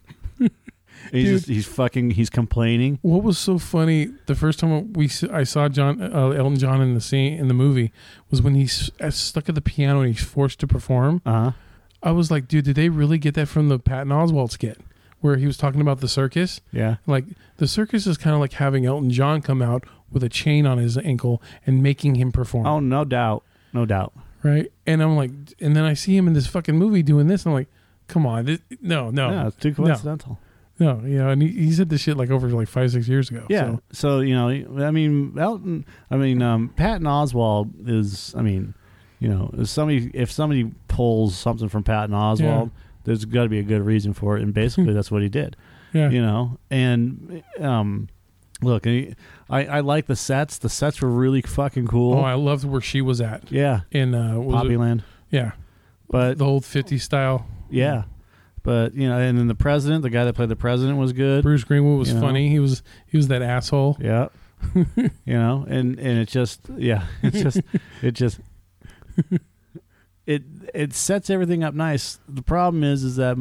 he's 1.12 1.24
Dude. 1.24 1.36
just 1.36 1.48
he's 1.48 1.66
fucking 1.66 2.12
he's 2.12 2.30
complaining 2.30 2.98
What 3.02 3.22
was 3.22 3.38
so 3.38 3.58
funny 3.58 4.10
the 4.26 4.34
first 4.34 4.58
time 4.58 4.92
we 4.92 5.10
I 5.32 5.44
saw 5.44 5.68
John 5.68 6.00
uh, 6.02 6.30
Elton 6.30 6.58
John 6.58 6.80
in 6.80 6.94
the 6.94 7.00
scene 7.00 7.38
in 7.38 7.48
the 7.48 7.54
movie 7.54 7.92
was 8.30 8.42
when 8.42 8.54
he's 8.54 8.90
uh, 9.00 9.10
stuck 9.10 9.48
at 9.48 9.54
the 9.54 9.60
piano 9.60 10.00
and 10.00 10.14
he's 10.14 10.24
forced 10.24 10.60
to 10.60 10.66
perform. 10.66 11.22
uh-huh 11.24 11.52
I 12.02 12.12
was 12.12 12.30
like, 12.30 12.48
dude, 12.48 12.64
did 12.64 12.76
they 12.76 12.88
really 12.88 13.18
get 13.18 13.34
that 13.34 13.46
from 13.46 13.68
the 13.68 13.78
Patton 13.78 14.08
Oswalt 14.08 14.52
skit 14.52 14.80
where 15.20 15.36
he 15.36 15.46
was 15.46 15.58
talking 15.58 15.82
about 15.82 16.00
the 16.00 16.08
circus? 16.08 16.60
yeah 16.72 16.96
Like 17.06 17.24
the 17.58 17.68
circus 17.68 18.06
is 18.06 18.16
kind 18.16 18.34
of 18.34 18.40
like 18.40 18.54
having 18.54 18.86
Elton 18.86 19.10
John 19.10 19.42
come 19.42 19.60
out 19.60 19.84
with 20.10 20.24
a 20.24 20.28
chain 20.28 20.66
on 20.66 20.78
his 20.78 20.96
ankle 20.98 21.42
and 21.66 21.82
making 21.82 22.14
him 22.16 22.32
perform, 22.32 22.66
oh 22.66 22.80
no 22.80 23.04
doubt 23.04 23.44
no 23.72 23.84
doubt 23.86 24.12
right? 24.42 24.72
And 24.86 25.02
I'm 25.02 25.16
like, 25.16 25.30
and 25.60 25.76
then 25.76 25.84
I 25.84 25.94
see 25.94 26.16
him 26.16 26.26
in 26.26 26.32
this 26.32 26.46
fucking 26.46 26.76
movie 26.76 27.02
doing 27.02 27.26
this. 27.26 27.44
And 27.44 27.52
I'm 27.52 27.54
like, 27.54 27.68
come 28.08 28.26
on, 28.26 28.46
this, 28.46 28.60
no, 28.80 29.10
no, 29.10 29.30
yeah 29.30 29.46
it's 29.48 29.56
too 29.56 29.74
coincidental 29.74 30.32
no, 30.32 30.49
you 30.80 31.18
know. 31.18 31.28
And 31.28 31.42
he, 31.42 31.48
he 31.48 31.72
said 31.72 31.88
this 31.88 32.00
shit 32.00 32.16
like 32.16 32.30
over 32.30 32.48
like 32.48 32.68
five, 32.68 32.90
six 32.90 33.06
years 33.08 33.30
ago. 33.30 33.46
Yeah. 33.48 33.64
So, 33.66 33.80
So, 33.92 34.20
you 34.20 34.34
know, 34.34 34.48
I 34.84 34.90
mean, 34.90 35.36
Elton. 35.38 35.84
I 36.10 36.16
mean, 36.16 36.42
um, 36.42 36.70
Patton 36.70 37.06
Oswalt 37.06 37.88
is. 37.88 38.34
I 38.36 38.42
mean, 38.42 38.74
you 39.18 39.28
know, 39.28 39.50
if 39.58 39.68
somebody 39.68 40.10
if 40.14 40.30
somebody 40.32 40.70
pulls 40.88 41.36
something 41.36 41.68
from 41.68 41.82
Patton 41.84 42.14
Oswalt, 42.14 42.70
there's 43.04 43.24
got 43.24 43.44
to 43.44 43.48
be 43.48 43.58
a 43.58 43.62
good 43.62 43.82
reason 43.82 44.12
for 44.14 44.36
it, 44.36 44.42
and 44.42 44.52
basically 44.54 44.92
that's 44.94 45.10
what 45.10 45.22
he 45.22 45.28
did. 45.28 45.56
yeah. 45.92 46.08
You 46.10 46.22
know, 46.22 46.58
and 46.70 47.42
um, 47.58 48.08
look, 48.62 48.86
I 48.86 49.14
I 49.50 49.80
like 49.80 50.06
the 50.06 50.16
sets. 50.16 50.58
The 50.58 50.68
sets 50.68 51.00
were 51.02 51.10
really 51.10 51.42
fucking 51.42 51.86
cool. 51.88 52.14
Oh, 52.14 52.20
I 52.22 52.34
loved 52.34 52.64
where 52.64 52.80
she 52.80 53.02
was 53.02 53.20
at 53.20 53.50
yeah, 53.52 53.80
in 53.90 54.14
uh, 54.14 54.38
it? 54.40 54.48
Poppyland. 54.48 55.02
Yeah, 55.30 55.52
But 56.08 56.38
the 56.38 56.44
old 56.44 56.64
50 56.64 56.98
style. 56.98 57.46
yeah, 57.70 58.02
but 58.62 58.94
you 58.94 59.08
know, 59.08 59.18
and 59.18 59.38
then 59.38 59.48
the 59.48 59.54
president, 59.54 60.02
the 60.02 60.10
guy 60.10 60.24
that 60.24 60.34
played 60.34 60.48
the 60.48 60.56
president, 60.56 60.98
was 60.98 61.12
good. 61.12 61.42
Bruce 61.42 61.64
Greenwood 61.64 61.98
was 61.98 62.08
You 62.08 62.14
know? 62.16 62.20
funny. 62.20 62.48
He 62.48 62.58
was 62.58 62.82
he 63.06 63.16
was 63.16 63.28
that 63.28 63.42
asshole. 63.42 63.96
Yeah. 64.00 64.28
you 64.74 65.10
know, 65.26 65.64
and 65.68 65.98
and 65.98 66.18
it 66.18 66.28
just 66.28 66.60
yeah, 66.76 67.06
it 67.22 67.30
just 67.32 67.60
it 68.02 68.12
just 68.12 68.40
it 70.26 70.42
it 70.74 70.92
sets 70.92 71.30
everything 71.30 71.64
up 71.64 71.74
nice. 71.74 72.18
The 72.28 72.42
problem 72.42 72.84
is 72.84 73.02
is 73.04 73.16
that 73.16 73.36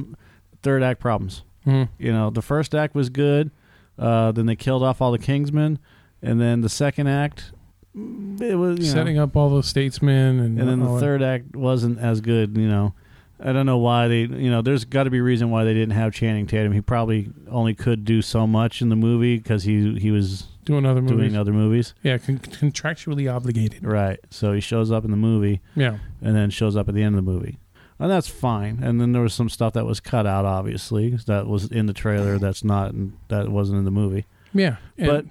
third 0.64 0.84
act 0.84 1.00
problems. 1.00 1.44
Mhm. 1.66 1.90
You 1.98 2.12
know, 2.14 2.30
the 2.30 2.42
first 2.42 2.74
act 2.74 2.96
was 2.96 3.10
good. 3.10 3.52
Uh, 3.98 4.32
then 4.32 4.46
they 4.46 4.56
killed 4.56 4.82
off 4.82 5.02
all 5.02 5.12
the 5.12 5.20
Kingsmen, 5.20 5.78
and 6.22 6.40
then 6.40 6.62
the 6.62 6.70
second 6.70 7.08
act, 7.08 7.52
it 7.94 8.58
was 8.58 8.80
you 8.80 8.86
know, 8.86 8.92
Setting 8.94 9.20
up 9.20 9.36
all 9.36 9.50
the 9.50 9.62
statesmen 9.64 10.40
and 10.40 10.58
and 10.60 10.70
then 10.70 10.80
the 10.80 10.94
that. 10.94 11.00
third 11.02 11.22
act 11.22 11.56
wasn't 11.56 12.00
as 12.00 12.22
good. 12.22 12.56
You 12.58 12.68
know, 12.70 12.94
I 13.42 13.54
don't 13.54 13.66
know 13.66 13.78
why 13.78 14.08
they. 14.08 14.20
You 14.22 14.50
know, 14.52 14.62
there's 14.62 14.86
got 14.86 15.04
to 15.04 15.10
be 15.10 15.20
a 15.20 15.24
reason 15.24 15.50
why 15.50 15.64
they 15.64 15.74
didn't 15.74 15.92
have 15.96 16.14
Channing 16.14 16.46
Tatum. 16.48 16.74
He 16.74 16.82
probably 16.82 17.30
only 17.50 17.74
could 17.74 18.04
do 18.06 18.22
so 18.22 18.46
much 18.46 18.82
in 18.82 18.90
the 18.90 18.96
movie 18.96 19.38
because 19.38 19.64
he 19.64 19.98
he 19.98 20.12
was 20.12 20.48
doing 20.66 20.86
other 20.86 21.02
movies. 21.02 21.18
doing 21.18 21.36
other 21.38 21.54
movies. 21.54 21.94
yeah, 22.04 22.18
con- 22.18 22.38
contractually 22.40 23.34
obligated. 23.34 23.84
Right. 23.86 24.20
So 24.30 24.52
he 24.54 24.60
shows 24.60 24.92
up 24.92 25.04
in 25.06 25.12
the 25.12 25.18
movie 25.18 25.62
Yeah, 25.76 25.98
and 26.22 26.36
then 26.36 26.50
shows 26.50 26.76
up 26.76 26.88
at 26.90 26.96
the 26.96 27.02
end 27.02 27.18
of 27.18 27.26
the 27.26 27.32
movie. 27.32 27.58
And 27.98 28.10
that's 28.12 28.28
fine. 28.30 28.80
And 28.84 29.02
then 29.02 29.12
there 29.14 29.22
was 29.22 29.34
some 29.34 29.50
stuff 29.50 29.74
that 29.74 29.86
was 29.86 30.00
cut 30.00 30.26
out, 30.28 30.46
obviously, 30.46 31.16
that 31.28 31.48
was 31.48 31.66
in 31.72 31.86
the 31.88 31.94
trailer 31.94 32.38
that's 32.38 32.64
not, 32.64 32.94
that 33.30 33.50
wasn't 33.50 33.80
in 33.80 33.84
the 33.86 33.92
movie. 33.92 34.26
yeah. 34.54 34.76
But, 34.98 35.26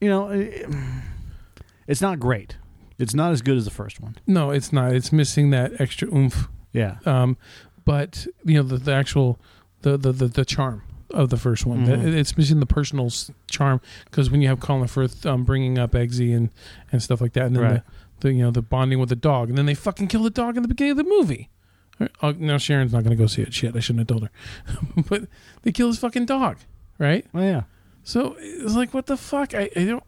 you 0.00 0.08
know, 0.08 0.28
it- 0.28 0.66
it's 1.86 2.00
not 2.00 2.20
great. 2.20 2.56
It's 2.98 3.14
not 3.14 3.32
as 3.32 3.42
good 3.42 3.56
as 3.56 3.64
the 3.64 3.70
first 3.70 4.00
one. 4.00 4.16
no, 4.26 4.50
it's 4.50 4.72
not. 4.72 4.92
It's 4.92 5.12
missing 5.12 5.50
that 5.50 5.80
extra 5.80 6.08
oomph. 6.14 6.48
Yeah. 6.72 6.96
Um, 7.06 7.36
but 7.84 8.26
you 8.44 8.54
know 8.54 8.62
the, 8.62 8.76
the 8.78 8.92
actual 8.92 9.38
the, 9.82 9.96
the 9.96 10.12
the 10.12 10.26
the 10.28 10.44
charm 10.44 10.82
of 11.14 11.30
the 11.30 11.36
first 11.38 11.64
one. 11.64 11.86
Mhm. 11.86 12.06
It- 12.06 12.14
It's 12.14 12.36
missing 12.36 12.60
the 12.60 12.66
personal 12.66 13.06
s- 13.06 13.30
charm 13.50 13.80
because 14.04 14.30
when 14.30 14.42
you 14.42 14.48
have 14.48 14.60
Colin 14.60 14.88
Firth 14.88 15.24
um, 15.24 15.44
bringing 15.44 15.78
up 15.78 15.92
Eggsy 15.92 16.36
and 16.36 16.50
and 16.92 17.02
stuff 17.02 17.20
like 17.20 17.32
that, 17.34 17.46
and 17.46 17.56
then 17.56 17.62
Right. 17.62 17.82
the, 18.20 18.28
the 18.28 18.34
you 18.34 18.42
know 18.42 18.50
the 18.50 18.62
bonding 18.62 18.98
with 18.98 19.08
the 19.08 19.16
dog, 19.16 19.48
and 19.48 19.56
then 19.56 19.66
they 19.66 19.74
fucking 19.74 20.08
kill 20.08 20.22
the 20.22 20.30
dog 20.30 20.56
in 20.56 20.62
the 20.62 20.68
beginning 20.68 20.92
of 20.92 20.96
the 20.98 21.04
movie. 21.04 21.48
Oh, 22.22 22.30
now 22.32 22.58
Sharon's 22.58 22.92
not 22.92 23.02
going 23.02 23.16
to 23.16 23.20
go 23.20 23.26
see 23.26 23.42
it. 23.42 23.52
Shit, 23.52 23.74
I 23.74 23.80
shouldn't 23.80 24.08
have 24.08 24.18
told 24.18 24.22
her. 24.22 25.02
but 25.08 25.22
they 25.62 25.72
kill 25.72 25.88
his 25.88 25.98
fucking 25.98 26.26
dog, 26.26 26.58
right? 26.98 27.26
Oh, 27.34 27.40
yeah. 27.42 27.62
So 28.04 28.36
it's 28.38 28.74
like, 28.76 28.94
what 28.94 29.06
the 29.06 29.16
fuck? 29.16 29.52
I, 29.52 29.68
I 29.74 29.84
don't. 29.84 30.04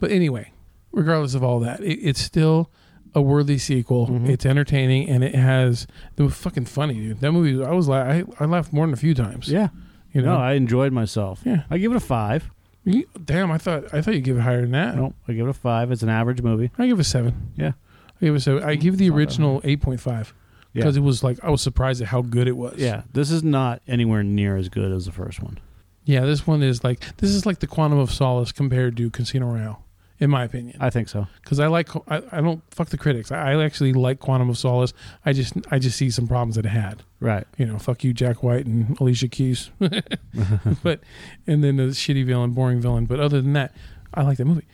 But 0.00 0.10
anyway, 0.10 0.50
regardless 0.94 1.34
of 1.34 1.42
all 1.44 1.60
that, 1.60 1.80
it, 1.80 1.98
it's 2.00 2.20
still 2.20 2.70
a 3.14 3.22
worthy 3.22 3.58
sequel. 3.58 4.08
Mhm. 4.08 4.28
It's 4.28 4.44
entertaining 4.46 5.08
and 5.08 5.22
it 5.22 5.34
has. 5.34 5.86
It 6.16 6.22
was 6.22 6.34
fucking 6.34 6.64
funny, 6.66 6.94
dude. 6.94 7.20
That 7.20 7.32
movie, 7.32 7.62
I 7.64 7.70
was 7.72 7.86
la- 7.88 8.02
I, 8.02 8.24
I 8.40 8.44
laughed 8.46 8.72
more 8.72 8.86
than 8.86 8.92
a 8.94 8.96
few 8.96 9.14
times. 9.14 9.48
Yeah. 9.48 9.68
you 10.12 10.22
know. 10.22 10.34
No, 10.36 10.40
I 10.40 10.52
enjoyed 10.54 10.92
myself. 10.92 11.40
yeah. 11.44 11.62
I 11.70 11.78
give 11.78 11.92
it 11.92 11.96
a 11.96 12.00
five. 12.00 12.50
You- 12.84 13.06
damn, 13.24 13.50
I 13.50 13.58
thought 13.58 13.84
I 13.94 14.00
thought 14.02 14.14
you'd 14.14 14.24
give 14.24 14.36
it 14.36 14.40
higher 14.40 14.60
than 14.62 14.72
that. 14.72 14.96
No, 14.96 15.14
I 15.28 15.32
give 15.32 15.46
it 15.46 15.50
a 15.50 15.54
five. 15.54 15.90
It's 15.92 16.02
an 16.02 16.08
average 16.08 16.42
movie. 16.42 16.70
I 16.78 16.86
give 16.86 16.98
it 16.98 17.02
a 17.02 17.04
seven. 17.04 17.52
Yeah. 17.56 17.72
I 18.20 18.26
give 18.26 18.34
it 18.34 18.38
a 18.38 18.40
seven. 18.40 18.62
I 18.62 18.74
give 18.74 18.98
the 18.98 19.06
It's 19.06 19.10
not 19.10 19.14
that 19.16 19.18
original 19.20 19.60
eight 19.64 19.80
point 19.80 20.00
five 20.00 20.34
Yeah. 20.72 20.80
because 20.82 20.96
it 20.96 21.00
was 21.00 21.22
like 21.22 21.38
I 21.44 21.50
was 21.50 21.62
surprised 21.62 22.02
at 22.02 22.08
how 22.08 22.20
good 22.22 22.48
it 22.48 22.56
was. 22.56 22.74
Yeah. 22.78 23.02
This 23.12 23.30
is 23.30 23.42
not 23.44 23.80
anywhere 23.86 24.22
near 24.24 24.56
as 24.56 24.68
good 24.68 24.90
as 24.92 25.06
the 25.06 25.12
first 25.12 25.40
one. 25.42 25.58
yeah. 26.04 26.20
This 26.26 26.46
one 26.46 26.62
is 26.62 26.82
like 26.84 27.16
this 27.18 27.30
is 27.30 27.46
like 27.46 27.60
the 27.60 27.66
Quantum 27.68 27.98
of 28.00 28.10
Solace 28.12 28.50
compared 28.52 28.96
to 28.98 29.08
Casino 29.10 29.46
Royale, 29.52 29.83
in 30.24 30.30
my 30.30 30.42
opinion. 30.42 30.76
I 30.80 30.88
think 30.88 31.08
so. 31.08 31.26
because 31.42 31.60
I 31.60 31.66
like 31.66 31.94
I, 32.08 32.22
I 32.32 32.40
don't 32.40 32.62
fuck 32.74 32.88
the 32.88 32.96
critics. 32.96 33.30
I, 33.30 33.52
I 33.52 33.64
actually 33.64 33.92
like 33.92 34.18
Quantum 34.18 34.48
of 34.48 34.56
Solace. 34.56 34.94
I 35.24 35.32
just 35.34 35.52
I 35.70 35.78
just 35.78 35.98
see 35.98 36.10
some 36.10 36.26
problems 36.26 36.56
that 36.56 36.64
it 36.64 36.70
had. 36.70 37.02
Right. 37.20 37.46
You 37.58 37.66
know, 37.66 37.78
fuck 37.78 38.02
you, 38.02 38.14
Jack 38.14 38.42
White 38.42 38.64
and 38.66 38.98
Alicia 38.98 39.28
Keys. 39.28 39.70
but 40.82 41.00
and 41.46 41.62
then 41.62 41.76
the 41.76 41.84
shitty 41.92 42.24
villain, 42.24 42.52
boring 42.52 42.80
villain. 42.80 43.04
But 43.04 43.20
other 43.20 43.40
than 43.42 43.52
that, 43.52 43.74
I 44.14 44.22
like 44.22 44.38
that 44.38 44.46
movie. 44.46 44.66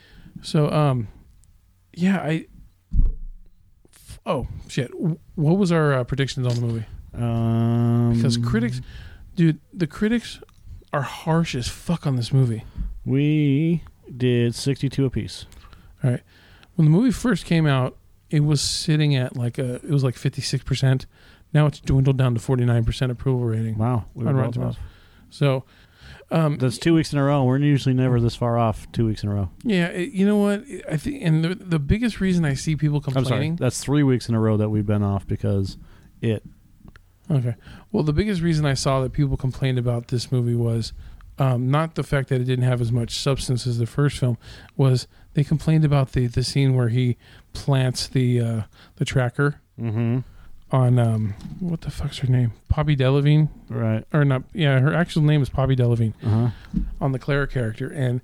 So 0.42 0.70
um, 0.70 1.08
yeah, 1.92 2.18
I. 2.18 2.46
Oh 4.24 4.46
shit! 4.68 4.90
What 5.34 5.58
was 5.58 5.72
our 5.72 5.92
uh, 5.94 6.04
predictions 6.04 6.46
on 6.46 6.54
the 6.54 6.60
movie? 6.60 6.86
Um, 7.14 8.14
Because 8.14 8.36
critics, 8.36 8.80
dude, 9.34 9.58
the 9.72 9.88
critics 9.88 10.40
are 10.92 11.02
harsh 11.02 11.54
as 11.56 11.68
fuck 11.68 12.06
on 12.06 12.14
this 12.16 12.32
movie. 12.32 12.64
We 13.04 13.82
did 14.16 14.54
62 14.54 15.04
apiece. 15.04 15.46
All 16.02 16.10
right. 16.10 16.22
When 16.76 16.84
the 16.86 16.90
movie 16.90 17.10
first 17.10 17.44
came 17.44 17.66
out, 17.66 17.96
it 18.30 18.40
was 18.40 18.60
sitting 18.60 19.14
at 19.16 19.36
like 19.36 19.58
a 19.58 19.74
it 19.76 19.90
was 19.90 20.04
like 20.04 20.14
56%. 20.14 21.06
Now 21.52 21.66
it's 21.66 21.80
dwindled 21.80 22.16
down 22.16 22.34
to 22.34 22.40
49% 22.40 23.10
approval 23.10 23.44
rating. 23.44 23.76
Wow. 23.76 24.04
We 24.14 24.24
On 24.26 24.36
were 24.36 24.44
both 24.44 24.58
off. 24.58 24.78
So 25.30 25.64
um 26.30 26.56
That's 26.58 26.78
two 26.78 26.94
weeks 26.94 27.12
in 27.12 27.18
a 27.18 27.24
row. 27.24 27.44
We're 27.44 27.58
usually 27.58 27.94
never 27.94 28.20
this 28.20 28.36
far 28.36 28.56
off 28.56 28.90
two 28.92 29.06
weeks 29.06 29.22
in 29.24 29.28
a 29.28 29.34
row. 29.34 29.50
yeah, 29.64 29.86
it- 29.88 30.12
you 30.12 30.24
know 30.26 30.36
what? 30.38 30.64
I 30.90 30.96
think 30.96 31.22
and 31.24 31.44
the, 31.44 31.54
the 31.56 31.78
biggest 31.80 32.20
reason 32.20 32.44
I 32.44 32.54
see 32.54 32.76
people 32.76 32.98
I'm 32.98 33.02
sorry. 33.12 33.24
complaining 33.24 33.56
That's 33.56 33.80
three 33.80 34.02
weeks 34.04 34.28
in 34.28 34.34
a 34.34 34.40
row 34.40 34.56
that 34.56 34.68
we've 34.70 34.86
been 34.86 35.02
off 35.02 35.26
because 35.26 35.76
It. 36.22 36.44
Okay. 37.30 37.54
Well, 37.92 38.02
the 38.02 38.12
biggest 38.12 38.42
reason 38.42 38.64
I 38.66 38.74
saw 38.74 39.00
that 39.02 39.12
people 39.12 39.36
complained 39.36 39.78
about 39.78 40.08
this 40.08 40.32
movie 40.32 40.54
was 40.56 40.92
um, 41.40 41.70
not 41.70 41.94
the 41.96 42.02
fact 42.04 42.28
that 42.28 42.40
it 42.40 42.44
didn't 42.44 42.64
have 42.64 42.80
as 42.80 42.92
much 42.92 43.18
substance 43.18 43.66
as 43.66 43.78
the 43.78 43.86
first 43.86 44.18
film, 44.18 44.38
was 44.76 45.08
they 45.34 45.42
complained 45.42 45.84
about 45.84 46.12
the 46.12 46.26
the 46.28 46.44
scene 46.44 46.74
where 46.76 46.88
he 46.88 47.16
plants 47.52 48.06
the 48.06 48.40
uh, 48.40 48.62
the 48.96 49.04
tracker 49.04 49.60
Mm-hmm. 49.80 50.18
on 50.72 50.98
um, 50.98 51.34
what 51.58 51.80
the 51.80 51.90
fuck's 51.90 52.18
her 52.18 52.28
name, 52.28 52.52
Poppy 52.68 52.94
Delevingne, 52.94 53.48
Right. 53.70 54.04
or 54.12 54.24
not? 54.26 54.42
Yeah, 54.52 54.78
her 54.80 54.94
actual 54.94 55.22
name 55.22 55.40
is 55.42 55.48
Poppy 55.48 55.74
Delevingne 55.74 56.12
Uh 56.22 56.28
huh. 56.28 56.50
on 57.00 57.12
the 57.12 57.18
Clara 57.18 57.46
character, 57.48 57.88
and 57.90 58.20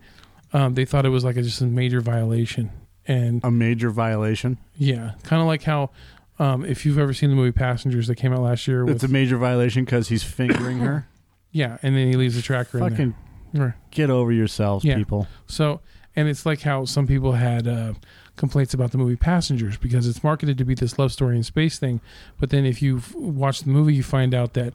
um, 0.52 0.74
they 0.74 0.85
thought 0.85 1.07
it 1.07 1.09
was 1.11 1.24
like 1.24 1.37
a, 1.37 1.42
just 1.42 1.61
a 1.62 1.64
major 1.66 2.00
violation. 2.02 2.70
And 3.09 3.40
A 3.44 3.50
major 3.50 3.90
violation. 3.90 4.59
yeah, 4.76 5.12
kind 5.22 5.40
of 5.40 5.46
like 5.48 5.62
how. 5.62 5.90
Um, 6.38 6.66
if 6.66 6.85
you've 6.85 6.98
ever 6.98 7.14
seen 7.14 7.31
the 7.31 7.37
movie 7.37 7.52
Passengers 7.52 8.09
that 8.09 8.16
came 8.16 8.33
out 8.35 8.40
last 8.42 8.68
year, 8.68 8.85
with, 8.85 8.96
It's 8.96 9.05
a 9.05 9.09
major 9.09 9.38
violation 9.38 9.87
because 9.87 10.09
he's 10.09 10.22
fingering 10.22 10.81
her. 10.81 11.07
yeah, 11.56 11.78
and 11.82 11.96
then 11.96 12.08
he 12.08 12.14
leaves 12.16 12.36
the 12.36 12.42
tracker 12.42 12.78
in 12.86 13.14
there. 13.52 13.76
Get 13.90 14.10
over 14.10 14.30
yourselves, 14.32 14.84
Yeah. 14.84 14.96
people. 14.96 15.26
So, 15.46 15.80
and 16.14 16.28
it's 16.28 16.44
like 16.44 16.60
how 16.62 16.84
some 16.84 17.06
people 17.06 17.32
had 17.32 17.66
uh, 17.66 17.94
complaints 18.36 18.74
about 18.74 18.90
the 18.92 18.98
movie 18.98 19.16
Passengers 19.16 19.76
because 19.78 20.06
it's 20.06 20.22
marketed 20.22 20.58
to 20.58 20.64
be 20.64 20.74
this 20.74 20.98
love 20.98 21.12
story 21.12 21.36
in 21.36 21.42
space 21.42 21.78
thing, 21.78 22.00
but 22.38 22.50
then 22.50 22.66
if 22.66 22.82
you 22.82 23.00
watch 23.14 23.60
the 23.60 23.70
movie, 23.70 23.94
you 23.94 24.02
find 24.02 24.34
out 24.34 24.52
that 24.54 24.74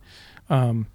um, 0.49 0.87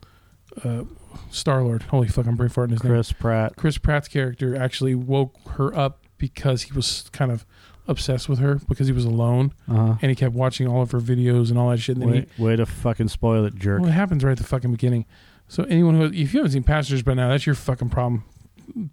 uh, 0.65 0.83
Star 1.31 1.63
Lord, 1.63 1.83
holy 1.85 2.09
fuck, 2.09 2.27
I'm 2.27 2.37
brain 2.37 2.51
farting 2.51 2.71
his 2.73 2.83
name. 2.85 2.93
Chris 2.93 3.13
Pratt. 3.13 3.57
Chris 3.57 3.79
Pratt's 3.79 4.09
character 4.09 4.57
actually 4.57 4.95
woke 4.95 5.35
her 5.51 5.77
up 5.77 6.01
because 6.19 6.63
he 6.63 6.73
was 6.73 7.09
kind 7.13 7.31
of 7.31 7.47
obsessed 7.89 8.29
with 8.29 8.41
her 8.41 8.57
because 8.69 8.89
he 8.89 8.93
was 8.93 9.05
alone 9.05 9.53
Uh-huh. 9.69 9.95
and 10.03 10.11
he 10.11 10.17
kept 10.17 10.35
watching 10.35 10.67
all 10.67 10.83
of 10.83 10.91
her 10.91 11.01
videos 11.01 11.51
and 11.51 11.59
all 11.59 11.71
that 11.71 11.79
shit. 11.79 11.97
And 11.97 12.03
then 12.07 12.27
he, 12.37 12.43
Way, 12.43 12.51
way 12.51 12.57
to 12.57 12.67
fucking 12.67 13.09
spoil 13.09 13.45
it, 13.45 13.55
jerk. 13.55 13.81
well, 13.81 13.91
it 13.91 13.95
happens 13.95 14.25
right 14.25 14.33
at 14.33 14.39
the 14.39 14.45
fucking 14.45 14.73
beginning. 14.73 15.07
So 15.49 15.65
anyone 15.65 15.95
who, 15.97 16.05
if 16.07 16.33
you 16.35 16.41
haven't 16.41 16.53
seen 16.53 16.63
Passengers 16.65 17.03
by 17.03 17.15
now, 17.15 17.29
that's 17.29 17.47
your 17.47 17.55
fucking 17.55 17.89
problem, 17.91 18.25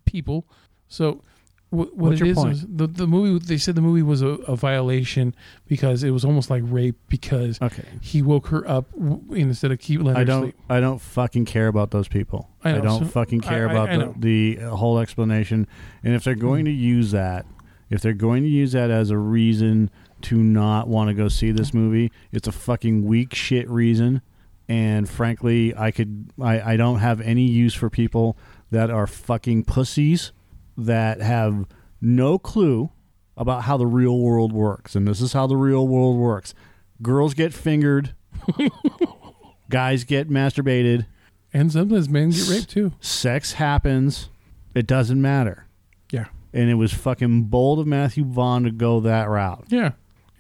people. 0.06 0.46
So 0.88 1.22
wh- 1.70 1.74
what 1.74 1.94
What's 1.96 2.22
it 2.22 2.26
your 2.26 2.28
is 2.34 2.38
point? 2.38 2.52
is 2.54 2.66
the 2.68 2.86
the 2.88 3.08
movie. 3.08 3.44
They 3.44 3.58
said 3.58 3.74
the 3.76 3.82
movie 3.82 4.04
was 4.04 4.22
a, 4.22 4.28
a 4.28 4.56
violation 4.56 5.34
because 5.68 6.04
it 6.04 6.12
was 6.12 6.24
almost 6.24 6.50
like 6.50 6.62
rape 6.66 6.96
because 7.10 7.60
Okay. 7.62 7.84
he 8.02 8.22
woke 8.22 8.48
her 8.48 8.68
up 8.70 8.92
w- 8.94 9.22
instead 9.34 9.72
of 9.72 9.80
keep 9.80 10.02
letting 10.02 10.16
I 10.18 10.20
her 10.20 10.26
don't. 10.26 10.42
sleep. 10.44 10.56
I 10.70 10.80
don't 10.80 11.00
fucking 11.02 11.46
care 11.46 11.68
about 11.68 11.92
those 11.92 12.08
people. 12.08 12.50
I 12.63 12.70
I, 12.70 12.74
know, 12.74 12.82
don't 12.84 13.00
so- 13.06 13.06
fucking 13.10 13.42
care 13.42 13.68
I- 13.68 13.72
I- 13.72 13.74
about 13.74 13.89
I 13.89 13.96
know. 13.98 14.13
the, 14.18 14.56
the 14.56 14.76
whole 14.76 15.00
explanation. 15.00 15.68
And 16.04 16.13
if 16.13 16.24
they're 16.24 16.36
going 16.36 16.66
to 16.66 16.72
use 16.72 17.12
that, 17.12 17.46
if 17.89 18.02
they're 18.02 18.13
going 18.13 18.44
to 18.44 18.50
use 18.50 18.72
that 18.74 18.92
as 18.92 19.10
a 19.10 19.18
reason 19.18 19.89
to 20.24 20.38
not 20.38 20.88
want 20.88 21.10
to 21.10 21.13
go 21.13 21.28
see 21.28 21.52
this 21.52 21.74
movie, 21.74 22.12
it's 22.32 22.48
a 22.48 22.52
fucking 22.52 23.06
weak 23.06 23.34
shit 23.34 23.68
reason. 23.70 24.22
And 24.69 25.10
frankly, 25.10 25.76
I 25.76 25.91
could. 25.91 26.32
I, 26.41 26.73
I 26.73 26.78
don't 26.78 26.99
have 26.99 27.19
any 27.21 27.43
use 27.43 27.73
for 27.73 27.89
people 27.89 28.38
that 28.71 28.89
are 28.89 29.06
fucking 29.08 29.65
pussies 29.65 30.32
that 30.78 31.21
have 31.21 31.65
no 32.02 32.39
clue 32.39 32.89
about 33.36 33.63
how 33.63 33.78
the 33.78 33.86
real 33.88 34.17
world 34.19 34.54
works. 34.54 34.95
And 34.95 35.08
this 35.08 35.19
is 35.21 35.34
how 35.34 35.47
the 35.47 35.58
real 35.58 35.88
world 35.88 36.17
works. 36.17 36.54
Girls 37.02 37.34
get 37.34 37.54
fingered. 37.54 38.15
guys 39.69 40.04
get 40.04 40.30
masturbated. 40.30 41.06
And 41.54 41.71
sometimes 41.71 42.10
men 42.10 42.32
get 42.32 42.47
raped 42.49 42.69
too. 42.69 42.93
Sex 42.99 43.54
happens. 43.54 44.30
It 44.73 44.88
doesn't 44.88 45.21
matter. 45.21 45.67
Yeah, 46.12 46.26
And 46.54 46.69
it 46.69 46.76
was 46.76 46.93
fucking 46.93 47.43
bold 47.45 47.80
of 47.80 47.88
Matthew 47.88 48.23
Vaughn 48.23 48.63
to 48.63 48.71
go 48.71 48.99
that 49.02 49.30
route. 49.30 49.65
yeah, 49.69 49.91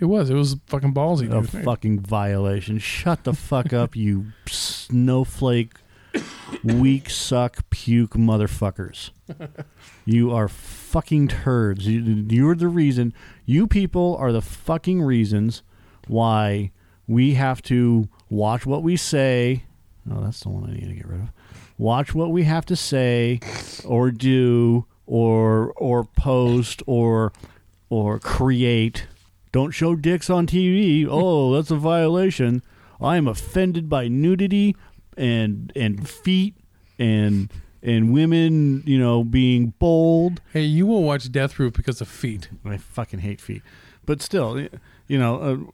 it 0.03 0.07
was. 0.07 0.29
It 0.29 0.35
was 0.35 0.57
fucking 0.67 0.93
ballsy. 0.93 1.25
A 1.31 1.41
dude. 1.41 1.63
fucking 1.63 2.01
violation. 2.01 2.77
Shut 2.77 3.23
the 3.23 3.33
fuck 3.33 3.71
up, 3.71 3.95
you 3.95 4.27
snowflake, 4.45 5.77
weak 6.61 7.09
suck, 7.09 7.69
puke 7.69 8.11
motherfuckers. 8.11 9.11
You 10.05 10.31
are 10.31 10.49
fucking 10.49 11.29
turds. 11.29 11.87
You, 11.87 12.25
you're 12.29 12.55
the 12.55 12.67
reason. 12.67 13.13
You 13.45 13.65
people 13.65 14.17
are 14.19 14.33
the 14.33 14.41
fucking 14.41 15.01
reasons 15.01 15.63
why 16.07 16.71
we 17.07 17.35
have 17.35 17.61
to 17.63 18.09
watch 18.29 18.65
what 18.65 18.83
we 18.83 18.97
say. 18.97 19.63
Oh, 20.11 20.19
that's 20.21 20.41
the 20.41 20.49
one 20.49 20.69
I 20.69 20.73
need 20.73 20.89
to 20.89 20.95
get 20.95 21.07
rid 21.07 21.21
of. 21.21 21.29
Watch 21.77 22.13
what 22.13 22.31
we 22.31 22.43
have 22.43 22.65
to 22.65 22.75
say, 22.75 23.39
or 23.85 24.11
do, 24.11 24.85
or 25.05 25.71
or 25.77 26.03
post, 26.03 26.83
or 26.85 27.31
or 27.89 28.19
create. 28.19 29.07
Don't 29.53 29.71
show 29.71 29.95
dicks 29.95 30.29
on 30.29 30.47
TV. 30.47 31.07
Oh, 31.09 31.53
that's 31.55 31.71
a 31.71 31.77
violation. 31.77 32.61
I 32.99 33.15
am 33.15 33.27
offended 33.27 33.87
by 33.87 34.09
nudity 34.09 34.75
and 35.15 35.71
and 35.75 36.09
feet 36.09 36.55
and 36.99 37.49
and 37.81 38.11
women, 38.13 38.83
you 38.85 38.97
know, 38.97 39.23
being 39.23 39.73
bold. 39.77 40.41
Hey, 40.51 40.63
you 40.63 40.85
won't 40.87 41.05
watch 41.05 41.31
Death 41.31 41.53
Proof 41.53 41.73
because 41.73 42.01
of 42.01 42.07
feet. 42.07 42.49
I 42.65 42.77
fucking 42.77 43.19
hate 43.19 43.39
feet, 43.39 43.61
but 44.05 44.21
still, 44.21 44.59
you 45.07 45.19
know, 45.19 45.71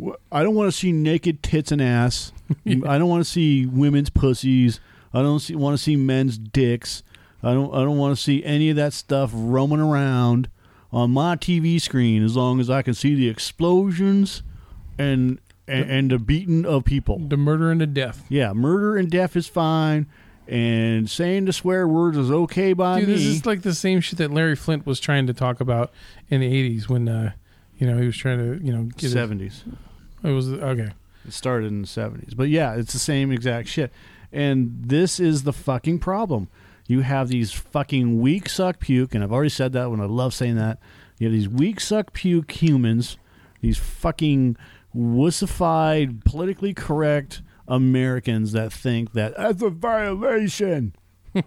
uh, 0.00 0.12
I 0.32 0.42
don't 0.42 0.54
want 0.54 0.72
to 0.72 0.76
see 0.76 0.90
naked 0.90 1.42
tits 1.42 1.70
and 1.70 1.80
ass. 1.80 2.32
I 2.66 2.98
don't 2.98 3.08
want 3.08 3.24
to 3.24 3.30
see 3.30 3.64
women's 3.64 4.10
pussies. 4.10 4.80
I 5.14 5.22
don't 5.22 5.40
see, 5.40 5.54
want 5.54 5.76
to 5.76 5.82
see 5.82 5.96
men's 5.96 6.36
dicks. 6.36 7.02
I 7.42 7.52
don't. 7.52 7.72
I 7.72 7.78
don't 7.78 7.98
want 7.98 8.16
to 8.16 8.22
see 8.22 8.42
any 8.42 8.70
of 8.70 8.76
that 8.76 8.92
stuff 8.92 9.30
roaming 9.32 9.80
around 9.80 10.48
on 10.92 11.10
my 11.10 11.36
TV 11.36 11.80
screen. 11.80 12.24
As 12.24 12.36
long 12.36 12.60
as 12.60 12.70
I 12.70 12.82
can 12.82 12.94
see 12.94 13.14
the 13.14 13.28
explosions 13.28 14.42
and 14.98 15.38
and, 15.66 15.90
and 15.90 16.10
the 16.10 16.18
beating 16.18 16.64
of 16.64 16.84
people. 16.84 17.18
The 17.18 17.36
murder 17.36 17.70
and 17.70 17.80
the 17.80 17.86
death. 17.86 18.24
Yeah, 18.28 18.52
murder 18.54 18.96
and 18.96 19.10
death 19.10 19.36
is 19.36 19.46
fine, 19.46 20.06
and 20.46 21.10
saying 21.10 21.44
the 21.44 21.52
swear 21.52 21.86
words 21.86 22.16
is 22.16 22.30
okay 22.30 22.72
by 22.72 23.00
Dude, 23.00 23.08
me. 23.08 23.14
this 23.14 23.24
is 23.24 23.44
like 23.44 23.60
the 23.62 23.74
same 23.74 24.00
shit 24.00 24.18
that 24.18 24.30
Larry 24.30 24.56
Flynt 24.56 24.86
was 24.86 24.98
trying 24.98 25.26
to 25.26 25.34
talk 25.34 25.60
about 25.60 25.92
in 26.30 26.40
the 26.40 26.46
'80s 26.50 26.88
when, 26.88 27.06
uh, 27.08 27.32
you 27.76 27.86
know, 27.86 27.98
he 27.98 28.06
was 28.06 28.16
trying 28.16 28.38
to, 28.38 28.64
you 28.64 28.72
know, 28.72 28.84
get 28.84 29.02
his- 29.02 29.12
seventies. 29.12 29.64
It 30.24 30.30
was 30.30 30.50
okay. 30.52 30.90
It 31.26 31.32
started 31.34 31.66
in 31.66 31.82
the 31.82 31.86
seventies, 31.86 32.32
but 32.32 32.48
yeah, 32.48 32.74
it's 32.74 32.94
the 32.94 32.98
same 32.98 33.30
exact 33.30 33.68
shit. 33.68 33.92
And 34.32 34.80
this 34.86 35.20
is 35.20 35.42
the 35.42 35.52
fucking 35.52 35.98
problem. 35.98 36.48
You 36.88 37.02
have 37.02 37.28
these 37.28 37.52
fucking 37.52 38.20
weak 38.20 38.48
suck 38.48 38.80
puke, 38.80 39.14
and 39.14 39.22
I've 39.22 39.32
already 39.32 39.50
said 39.50 39.72
that 39.74 39.90
when 39.90 40.00
I 40.00 40.06
love 40.06 40.34
saying 40.34 40.56
that. 40.56 40.80
You 41.18 41.28
have 41.28 41.32
these 41.32 41.48
weak 41.48 41.80
suck 41.80 42.12
puke 42.12 42.50
humans, 42.50 43.18
these 43.60 43.78
fucking 43.78 44.56
wussified, 44.96 46.24
politically 46.24 46.74
correct 46.74 47.42
Americans 47.68 48.52
that 48.52 48.72
think 48.72 49.12
that 49.12 49.36
that's 49.36 49.62
a 49.62 49.70
violation. 49.70 50.94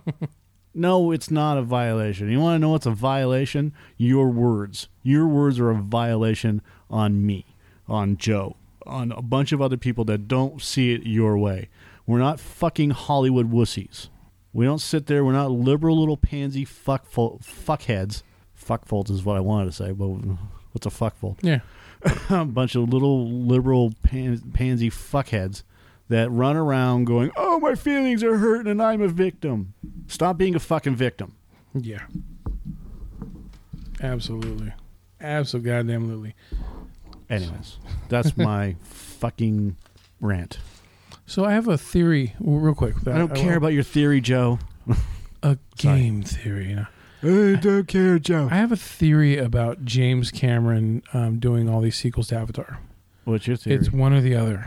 No, 0.74 1.12
it's 1.12 1.30
not 1.30 1.58
a 1.58 1.62
violation. 1.62 2.30
You 2.30 2.40
want 2.40 2.56
to 2.56 2.60
know 2.60 2.70
what's 2.70 2.86
a 2.86 2.92
violation? 2.92 3.74
Your 3.98 4.30
words. 4.30 4.88
Your 5.04 5.28
words 5.28 5.60
are 5.60 5.70
a 5.70 5.76
violation 5.76 6.62
on 6.90 7.26
me, 7.26 7.46
on 7.88 8.16
Joe, 8.16 8.56
on 8.86 9.12
a 9.12 9.22
bunch 9.22 9.52
of 9.52 9.62
other 9.62 9.76
people 9.76 10.06
that 10.06 10.30
don't 10.30 10.62
see 10.62 10.94
it 10.94 11.06
your 11.06 11.38
way. 11.38 11.68
We're 12.08 12.20
not 12.20 12.40
fucking 12.40 12.92
Hollywood 12.92 13.52
wussies. 13.52 14.08
We 14.54 14.66
don't 14.66 14.80
sit 14.80 15.06
there. 15.08 15.24
We're 15.24 15.32
not 15.32 15.52
liberal 15.52 16.00
little 16.00 16.18
pansy 16.18 16.66
fuckful, 16.66 17.42
fuckheads. 17.42 18.24
Fuckfolds 18.60 19.10
is 19.10 19.24
what 19.24 19.38
I 19.38 19.40
wanted 19.40 19.66
to 19.66 19.72
say, 19.72 19.92
but 19.92 20.08
what's 20.08 20.86
a 20.86 20.90
fuckfold? 20.90 21.38
Yeah. 21.42 21.62
a 22.30 22.46
bunch 22.46 22.76
of 22.76 22.90
little 22.90 23.30
liberal 23.30 23.94
pan, 24.04 24.40
pansy 24.54 24.90
fuckheads 24.90 25.64
that 26.10 26.30
run 26.32 26.58
around 26.58 27.06
going, 27.06 27.32
"Oh, 27.36 27.60
my 27.60 27.76
feelings 27.76 28.24
are 28.24 28.38
hurt 28.38 28.68
and 28.68 28.82
I'm 28.82 29.02
a 29.02 29.08
victim." 29.08 29.74
Stop 30.08 30.38
being 30.38 30.56
a 30.56 30.60
fucking 30.60 30.96
victim. 30.96 31.36
Yeah. 31.74 32.06
Absolutely. 34.02 34.74
Absolutely. 35.20 35.72
Goddamn 35.72 36.10
lily. 36.10 36.36
Anyways, 37.30 37.78
that's 38.10 38.36
my 38.36 38.76
fucking 38.84 39.78
rant. 40.20 40.58
So 41.32 41.46
I 41.46 41.54
have 41.54 41.70
a 41.70 41.78
theory, 41.78 42.36
real 42.42 42.76
quick. 42.76 42.94
I 43.08 43.18
don't 43.18 43.34
care 43.34 43.56
about 43.56 43.72
your 43.72 43.84
theory, 43.84 44.20
Joe. 44.20 44.60
a 45.42 45.58
game 45.78 46.24
theory. 46.24 46.72
You 46.72 46.76
know? 46.76 47.54
I 47.54 47.56
don't 47.56 47.88
care, 47.88 48.20
Joe. 48.20 48.50
I 48.52 48.56
have 48.56 48.74
a 48.74 48.76
theory 48.76 49.38
about 49.38 49.86
James 49.86 50.30
Cameron 50.30 51.04
um, 51.14 51.40
doing 51.40 51.70
all 51.70 51.80
these 51.80 51.96
sequels 51.96 52.28
to 52.28 52.36
Avatar. 52.36 52.80
What's 53.24 53.48
your 53.48 53.56
theory? 53.56 53.78
It's 53.78 53.94
one 53.94 54.12
or 54.12 54.20
the 54.20 54.36
other. 54.36 54.66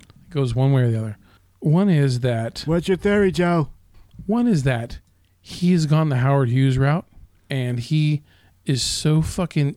It 0.00 0.30
goes 0.30 0.56
one 0.56 0.72
way 0.72 0.82
or 0.82 0.90
the 0.90 0.98
other. 0.98 1.18
One 1.60 1.88
is 1.88 2.18
that 2.18 2.64
What's 2.66 2.88
your 2.88 2.96
theory, 2.96 3.30
Joe? 3.30 3.68
one 4.26 4.48
is 4.48 4.64
that 4.64 4.98
he 5.40 5.70
has 5.70 5.86
gone 5.86 6.08
the 6.08 6.16
Howard 6.16 6.48
Hughes 6.48 6.78
route, 6.78 7.06
and 7.48 7.78
he 7.78 8.24
is 8.66 8.82
so 8.82 9.22
fucking 9.22 9.76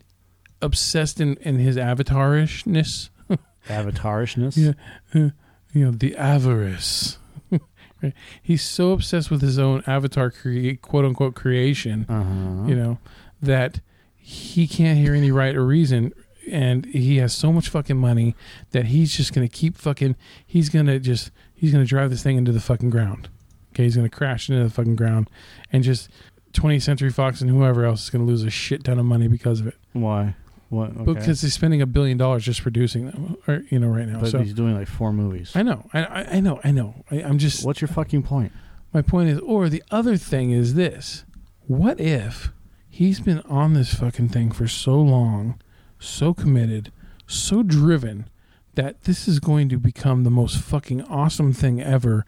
obsessed 0.60 1.22
in, 1.22 1.36
in 1.42 1.60
his 1.60 1.78
avatarishness. 1.78 3.10
Avatarishness. 3.68 4.58
Yeah, 4.58 5.26
uh, 5.28 5.30
you 5.76 5.86
know 5.86 5.92
the 5.92 6.16
avarice. 6.18 7.18
Right? 8.04 8.14
He's 8.44 8.62
so 8.62 8.92
obsessed 8.92 9.32
with 9.32 9.42
his 9.42 9.58
own 9.58 9.82
avatar 9.88 10.30
create 10.30 10.82
quote 10.82 11.06
unquote 11.06 11.34
creation, 11.34 12.06
Uh 12.10 12.24
huh. 12.24 12.68
you 12.68 12.76
know, 12.76 12.98
that 13.42 13.80
he 14.16 14.68
can't 14.68 14.98
hear 15.00 15.14
any 15.16 15.32
right 15.32 15.56
or 15.56 15.66
reason 15.66 16.12
and 16.52 16.86
he 16.88 17.18
has 17.18 17.34
so 17.34 17.52
much 17.54 17.70
fucking 17.70 17.98
money 17.98 18.36
that 18.72 18.88
he's 18.88 19.16
just 19.16 19.34
gonna 19.34 19.48
keep 19.48 19.78
fucking. 19.78 20.16
He's 20.46 20.68
gonna 20.70 21.00
just 21.00 21.32
he's 21.56 21.72
gonna 21.72 21.86
drive 21.86 22.10
this 22.10 22.22
thing 22.22 22.38
into 22.38 22.52
the 22.52 22.60
fucking 22.60 22.90
ground. 22.90 23.30
Okay, 23.74 23.84
he's 23.84 23.96
gonna 23.96 24.10
crash 24.10 24.50
into 24.50 24.62
the 24.64 24.70
fucking 24.70 24.96
ground, 24.98 25.30
and 25.72 25.82
just 25.84 26.10
20th 26.54 26.84
Century 26.84 27.10
Fox 27.12 27.40
and 27.42 27.50
whoever 27.50 27.86
else 27.86 28.04
is 28.04 28.10
gonna 28.10 28.26
lose 28.26 28.44
a 28.44 28.50
shit 28.52 28.84
ton 28.84 29.00
of 29.00 29.06
money 29.06 29.28
because 29.28 29.62
of 29.62 29.68
it. 29.68 29.76
Why? 29.94 30.36
What? 30.76 30.92
Okay. 30.98 31.14
Because 31.20 31.42
he's 31.42 31.54
spending 31.54 31.82
a 31.82 31.86
billion 31.86 32.18
dollars 32.18 32.44
just 32.44 32.62
producing 32.62 33.06
them, 33.08 33.38
or 33.48 33.64
you 33.70 33.80
know, 33.80 33.88
right 33.88 34.08
now. 34.08 34.20
but 34.20 34.30
so 34.32 34.40
he's 34.40 34.54
doing 34.54 34.76
like 34.76 34.88
four 34.88 35.14
movies. 35.14 35.52
I 35.56 35.64
know, 35.64 35.90
I, 35.94 36.04
I, 36.04 36.22
I 36.36 36.40
know, 36.40 36.60
I 36.64 36.72
know. 36.72 37.04
I, 37.10 37.24
I'm 37.24 37.38
just 37.38 37.66
What's 37.66 37.82
your 37.82 37.88
fucking 37.88 38.24
point? 38.24 38.52
my 38.94 39.02
point 39.02 39.30
is, 39.30 39.40
or 39.40 39.70
the 39.70 39.84
other 39.92 40.18
thing 40.18 40.52
is 40.52 40.74
this: 40.76 41.26
what 41.68 42.00
if 42.00 42.52
he's 42.90 43.20
been 43.20 43.40
on 43.42 43.74
this 43.74 43.94
fucking 43.94 44.30
thing 44.30 44.52
for 44.52 44.68
so 44.68 45.00
long, 45.00 45.60
so 46.00 46.34
committed, 46.34 46.92
so 47.28 47.64
driven 47.64 48.30
that 48.76 49.04
this 49.04 49.28
is 49.28 49.40
going 49.40 49.70
to 49.70 49.78
become 49.78 50.24
the 50.24 50.30
most 50.30 50.58
fucking 50.58 51.02
awesome 51.04 51.54
thing 51.54 51.82
ever, 51.82 52.26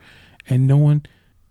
and 0.49 0.65
no 0.65 0.77
one 0.77 1.05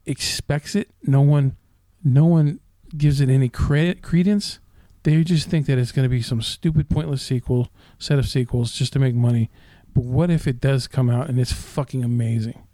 expects 0.05 0.75
it. 0.75 0.91
No 1.03 1.21
one, 1.21 1.57
no 2.03 2.25
one 2.25 2.61
gives 2.97 3.21
it 3.21 3.29
any 3.29 3.49
credit 3.49 4.03
credence. 4.03 4.59
They 5.07 5.23
just 5.23 5.49
think 5.49 5.67
that 5.67 5.79
it's 5.79 5.93
going 5.93 6.03
to 6.03 6.09
be 6.09 6.21
some 6.21 6.43
stupid, 6.43 6.91
pointless 6.91 7.23
sequel, 7.23 7.69
set 7.97 8.19
of 8.19 8.27
sequels 8.27 8.73
just 8.73 8.93
to 8.95 8.99
make 8.99 9.15
money. 9.15 9.53
But 9.95 10.03
what 10.03 10.33
if 10.33 10.49
it 10.49 10.61
does 10.61 10.89
come 10.89 11.09
out 11.09 11.29
and 11.29 11.39
it's 11.39 11.53
fucking 11.53 12.03
amazing? 12.03 12.67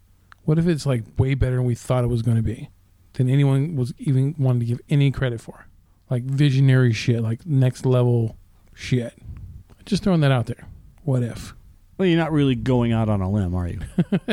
What 0.44 0.58
if 0.58 0.66
it's 0.66 0.86
like 0.86 1.02
way 1.18 1.34
better 1.34 1.56
than 1.56 1.66
we 1.66 1.74
thought 1.74 2.04
it 2.04 2.06
was 2.06 2.22
going 2.22 2.38
to 2.38 2.42
be? 2.42 2.70
Than 3.12 3.28
anyone 3.28 3.76
was 3.76 3.92
even 3.98 4.34
wanted 4.38 4.60
to 4.60 4.64
give 4.64 4.80
any 4.88 5.10
credit 5.10 5.42
for. 5.42 5.66
Like 6.08 6.22
visionary 6.22 6.94
shit, 6.94 7.20
like 7.22 7.44
next 7.44 7.84
level 7.84 8.38
shit. 8.72 9.12
Just 9.84 10.02
throwing 10.02 10.20
that 10.22 10.32
out 10.32 10.46
there. 10.46 10.66
What 11.02 11.22
if? 11.22 11.52
Well, 11.98 12.08
you're 12.08 12.16
not 12.18 12.32
really 12.32 12.54
going 12.54 12.92
out 12.92 13.10
on 13.10 13.20
a 13.20 13.30
limb, 13.30 13.54
are 13.54 13.68
you? 13.68 13.80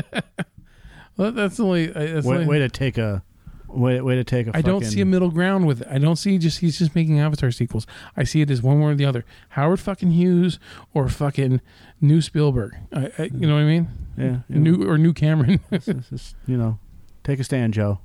Well, 1.18 1.34
that's 1.34 1.60
only. 1.60 1.94
uh, 1.94 2.14
That's 2.14 2.26
way, 2.26 2.36
only 2.38 2.48
way 2.48 2.60
to 2.60 2.70
take 2.70 2.98
a 2.98 3.22
way, 3.70 4.00
way 4.02 4.16
to 4.16 4.24
take 4.24 4.48
a. 4.48 4.52
I 4.56 4.62
don't 4.62 4.84
see 4.86 5.02
a 5.02 5.06
middle 5.06 5.32
ground 5.32 5.66
with 5.68 5.82
it. 5.82 5.88
I 5.90 5.98
don't 5.98 6.16
see 6.18 6.38
just 6.38 6.60
he's 6.60 6.78
just 6.80 6.96
making 6.96 7.20
Avatar 7.20 7.52
sequels. 7.52 7.86
I 8.18 8.24
see 8.24 8.42
it 8.42 8.50
as 8.52 8.62
one 8.62 8.80
way 8.80 8.92
or 8.92 8.96
the 8.96 9.06
other. 9.06 9.26
Howard 9.50 9.80
fucking 9.80 10.12
Hughes 10.12 10.60
or 10.94 11.08
fucking 11.10 11.62
new 12.02 12.22
Spielberg. 12.22 12.76
I, 12.94 13.12
I, 13.18 13.24
you 13.34 13.48
know 13.48 13.56
what 13.56 13.62
I 13.62 13.66
mean? 13.66 13.88
Yeah, 14.18 14.38
New 14.50 14.90
or 14.90 14.98
new 14.98 15.14
Cameron. 15.14 15.60
It's 15.72 15.86
just, 16.10 16.36
you 16.46 16.58
know, 16.58 16.78
take 17.24 17.40
a 17.40 17.44
stand, 17.44 17.74
Joe. 17.74 18.00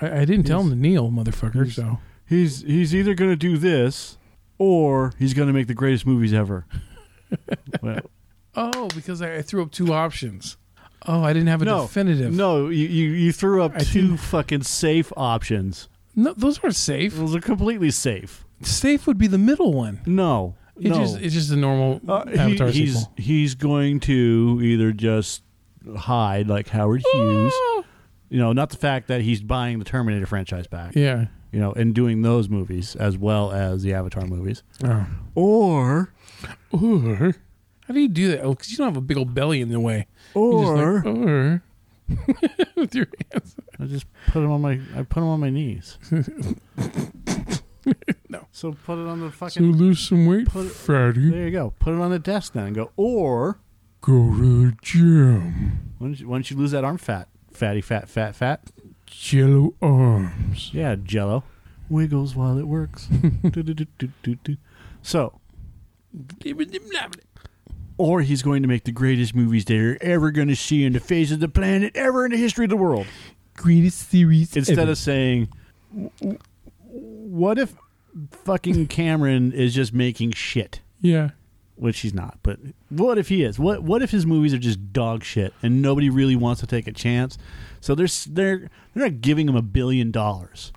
I, 0.00 0.20
I 0.20 0.24
didn't 0.24 0.44
tell 0.44 0.60
him 0.60 0.70
to 0.70 0.76
kneel, 0.76 1.10
motherfucker. 1.10 1.64
he's- 1.64 1.74
So 1.76 1.98
He's 2.28 2.60
he's 2.62 2.94
either 2.94 3.14
going 3.14 3.30
to 3.32 3.36
do 3.36 3.56
this, 3.58 4.16
or 4.56 5.12
he's 5.18 5.34
going 5.34 5.48
to 5.48 5.52
make 5.52 5.66
the 5.66 5.74
greatest 5.74 6.06
movies 6.06 6.32
ever. 6.32 6.64
well, 7.82 8.00
oh, 8.54 8.88
because 8.94 9.20
I, 9.20 9.36
I 9.36 9.42
threw 9.42 9.62
up 9.62 9.72
two 9.72 9.92
options. 9.92 10.56
Oh, 11.06 11.22
I 11.22 11.32
didn't 11.32 11.48
have 11.48 11.62
a 11.62 11.64
No, 11.64 11.82
definitive. 11.82 12.32
no, 12.34 12.68
you, 12.68 12.86
you 12.86 13.10
you 13.10 13.32
threw 13.32 13.62
up 13.62 13.72
I 13.74 13.78
2 13.80 14.00
didn't- 14.02 14.16
fucking 14.18 14.62
safe 14.64 15.12
options. 15.16 15.88
no, 16.14 16.34
those 16.36 16.58
aren't 16.62 16.76
safe. 16.76 17.14
Those 17.16 17.34
are 17.34 17.40
completely 17.40 17.90
safe. 17.90 18.44
Safe 18.62 19.06
would 19.06 19.16
be 19.16 19.26
the 19.26 19.38
middle 19.38 19.72
one. 19.72 20.00
No, 20.04 20.56
It 20.78 20.90
no. 20.90 20.96
just 20.96 21.18
it's 21.20 21.32
just 21.34 21.50
a 21.50 21.56
normal 21.56 22.00
Uh, 22.06 22.26
he- 22.26 22.38
Avatar 22.38 22.68
he's 22.68 22.98
sequel. 22.98 23.12
he's 23.16 23.54
going 23.54 24.00
to 24.00 24.60
either 24.62 24.92
just 24.92 25.42
hide 25.96 26.48
like 26.48 26.68
Howard 26.68 27.02
Hughes, 27.12 27.54
you 28.28 28.38
know, 28.38 28.52
not 28.52 28.68
the 28.68 28.76
fact 28.76 29.08
that 29.08 29.22
he's 29.22 29.40
buying 29.40 29.78
the 29.78 29.84
Terminator 29.86 30.26
franchise 30.26 30.66
back, 30.66 30.94
Yeah. 30.94 31.26
you 31.52 31.58
know, 31.60 31.72
and 31.72 31.94
doing 31.94 32.20
those 32.20 32.50
movies 32.50 32.94
as 32.96 33.16
well 33.16 33.50
as 33.50 33.82
the 33.82 33.94
Avatar 33.94 34.26
movies, 34.26 34.62
Oh. 34.84 35.06
or 35.34 36.12
Or 36.70 37.34
how 37.90 37.94
do 37.94 38.00
you 38.00 38.08
do 38.08 38.28
that? 38.28 38.42
Oh, 38.44 38.50
because 38.50 38.70
you 38.70 38.76
don't 38.76 38.86
have 38.86 38.96
a 38.96 39.00
big 39.00 39.16
old 39.16 39.34
belly 39.34 39.60
in 39.60 39.68
the 39.68 39.80
way. 39.80 40.06
Or 40.34 40.62
just 40.62 41.04
like, 41.06 41.06
or 41.16 41.62
with 42.76 42.94
your 42.94 43.08
hands. 43.32 43.56
I 43.80 43.86
just 43.86 44.06
put 44.28 44.40
them 44.42 44.52
on 44.52 44.60
my 44.60 44.80
I 44.94 45.02
put 45.02 45.18
him 45.22 45.28
on 45.28 45.40
my 45.40 45.50
knees. 45.50 45.98
No. 48.28 48.46
So 48.52 48.72
put 48.72 48.98
it 48.98 49.08
on 49.08 49.20
the 49.20 49.30
So 49.30 49.32
fucking. 49.32 49.72
lose 49.72 49.98
some 50.00 50.26
weight, 50.26 50.46
Put 50.46 50.66
it- 50.66 50.72
fatty. 50.72 51.30
there 51.30 51.46
you 51.46 51.50
go. 51.50 51.72
Put 51.80 51.94
it 51.94 52.00
on 52.00 52.10
the 52.12 52.18
desk 52.20 52.52
then 52.52 52.66
and 52.66 52.76
go. 52.76 52.92
Or 52.96 53.58
Go 54.02 54.12
to 54.36 54.66
the 54.66 54.76
gym. 54.82 55.94
why 55.98 56.06
don't 56.08 56.20
you, 56.20 56.28
why 56.28 56.36
don't 56.36 56.50
you 56.50 56.56
lose 56.56 56.70
that 56.70 56.84
arm 56.84 56.98
fat, 56.98 57.28
fatty, 57.50 57.80
fat, 57.80 58.08
fat, 58.08 58.36
fat? 58.36 58.60
Jello 59.06 59.74
arms. 59.82 60.70
Yeah, 60.72 60.94
Jello. 61.02 61.42
Wiggles 61.88 62.36
while 62.36 62.56
it 62.58 62.66
works. 62.68 63.06
Do, 63.42 63.50
do, 63.50 63.74
do, 63.74 63.86
do, 63.98 64.08
do, 64.22 64.34
do. 64.36 64.56
So, 65.02 65.40
or 68.00 68.22
he's 68.22 68.42
going 68.42 68.62
to 68.62 68.68
make 68.68 68.84
the 68.84 68.92
greatest 68.92 69.34
movies 69.34 69.66
they're 69.66 70.02
ever 70.02 70.30
going 70.30 70.48
to 70.48 70.56
see 70.56 70.84
in 70.84 70.94
the 70.94 71.00
face 71.00 71.30
of 71.30 71.40
the 71.40 71.48
planet, 71.48 71.92
ever 71.94 72.24
in 72.24 72.30
the 72.30 72.38
history 72.38 72.64
of 72.64 72.70
the 72.70 72.76
world. 72.76 73.06
Greatest 73.54 74.08
series 74.10 74.56
Instead 74.56 74.78
ever. 74.78 74.92
of 74.92 74.98
saying, 74.98 75.48
"W- 75.92 76.10
w- 76.20 76.38
"What 76.88 77.58
if 77.58 77.74
fucking 78.30 78.86
Cameron 78.88 79.52
is 79.52 79.74
just 79.74 79.92
making 79.92 80.32
shit?" 80.32 80.80
yeah. 81.00 81.30
Which 81.76 82.00
he's 82.00 82.12
not. 82.12 82.38
But 82.42 82.58
what 82.90 83.16
if 83.16 83.28
he 83.28 83.42
is? 83.42 83.58
What 83.58 83.82
What 83.82 84.02
if 84.02 84.10
his 84.10 84.26
movies 84.26 84.52
are 84.52 84.58
just 84.58 84.92
dog 84.92 85.24
shit 85.24 85.54
and 85.62 85.80
nobody 85.80 86.10
really 86.10 86.36
wants 86.36 86.60
to 86.60 86.66
take 86.66 86.86
a 86.86 86.92
chance? 86.92 87.38
So 87.80 87.94
they're 87.94 88.06
they're 88.28 88.58
they're 88.94 89.04
not 89.10 89.22
giving 89.22 89.48
him 89.48 89.56
a 89.56 89.62
billion 89.62 90.10
dollars. 90.10 90.72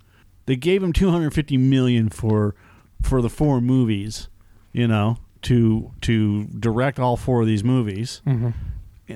They 0.46 0.56
gave 0.56 0.82
him 0.82 0.94
two 0.94 1.10
hundred 1.12 1.34
fifty 1.34 1.58
million 1.58 2.08
for 2.08 2.56
for 3.02 3.22
the 3.22 3.30
four 3.30 3.60
movies, 3.60 4.30
you 4.72 4.88
know, 4.88 5.18
to 5.43 5.91
to 6.01 6.45
direct 6.45 6.99
all 6.99 7.17
four 7.17 7.41
of 7.41 7.47
these 7.47 7.63
movies. 7.63 8.21
hmm 8.25 8.49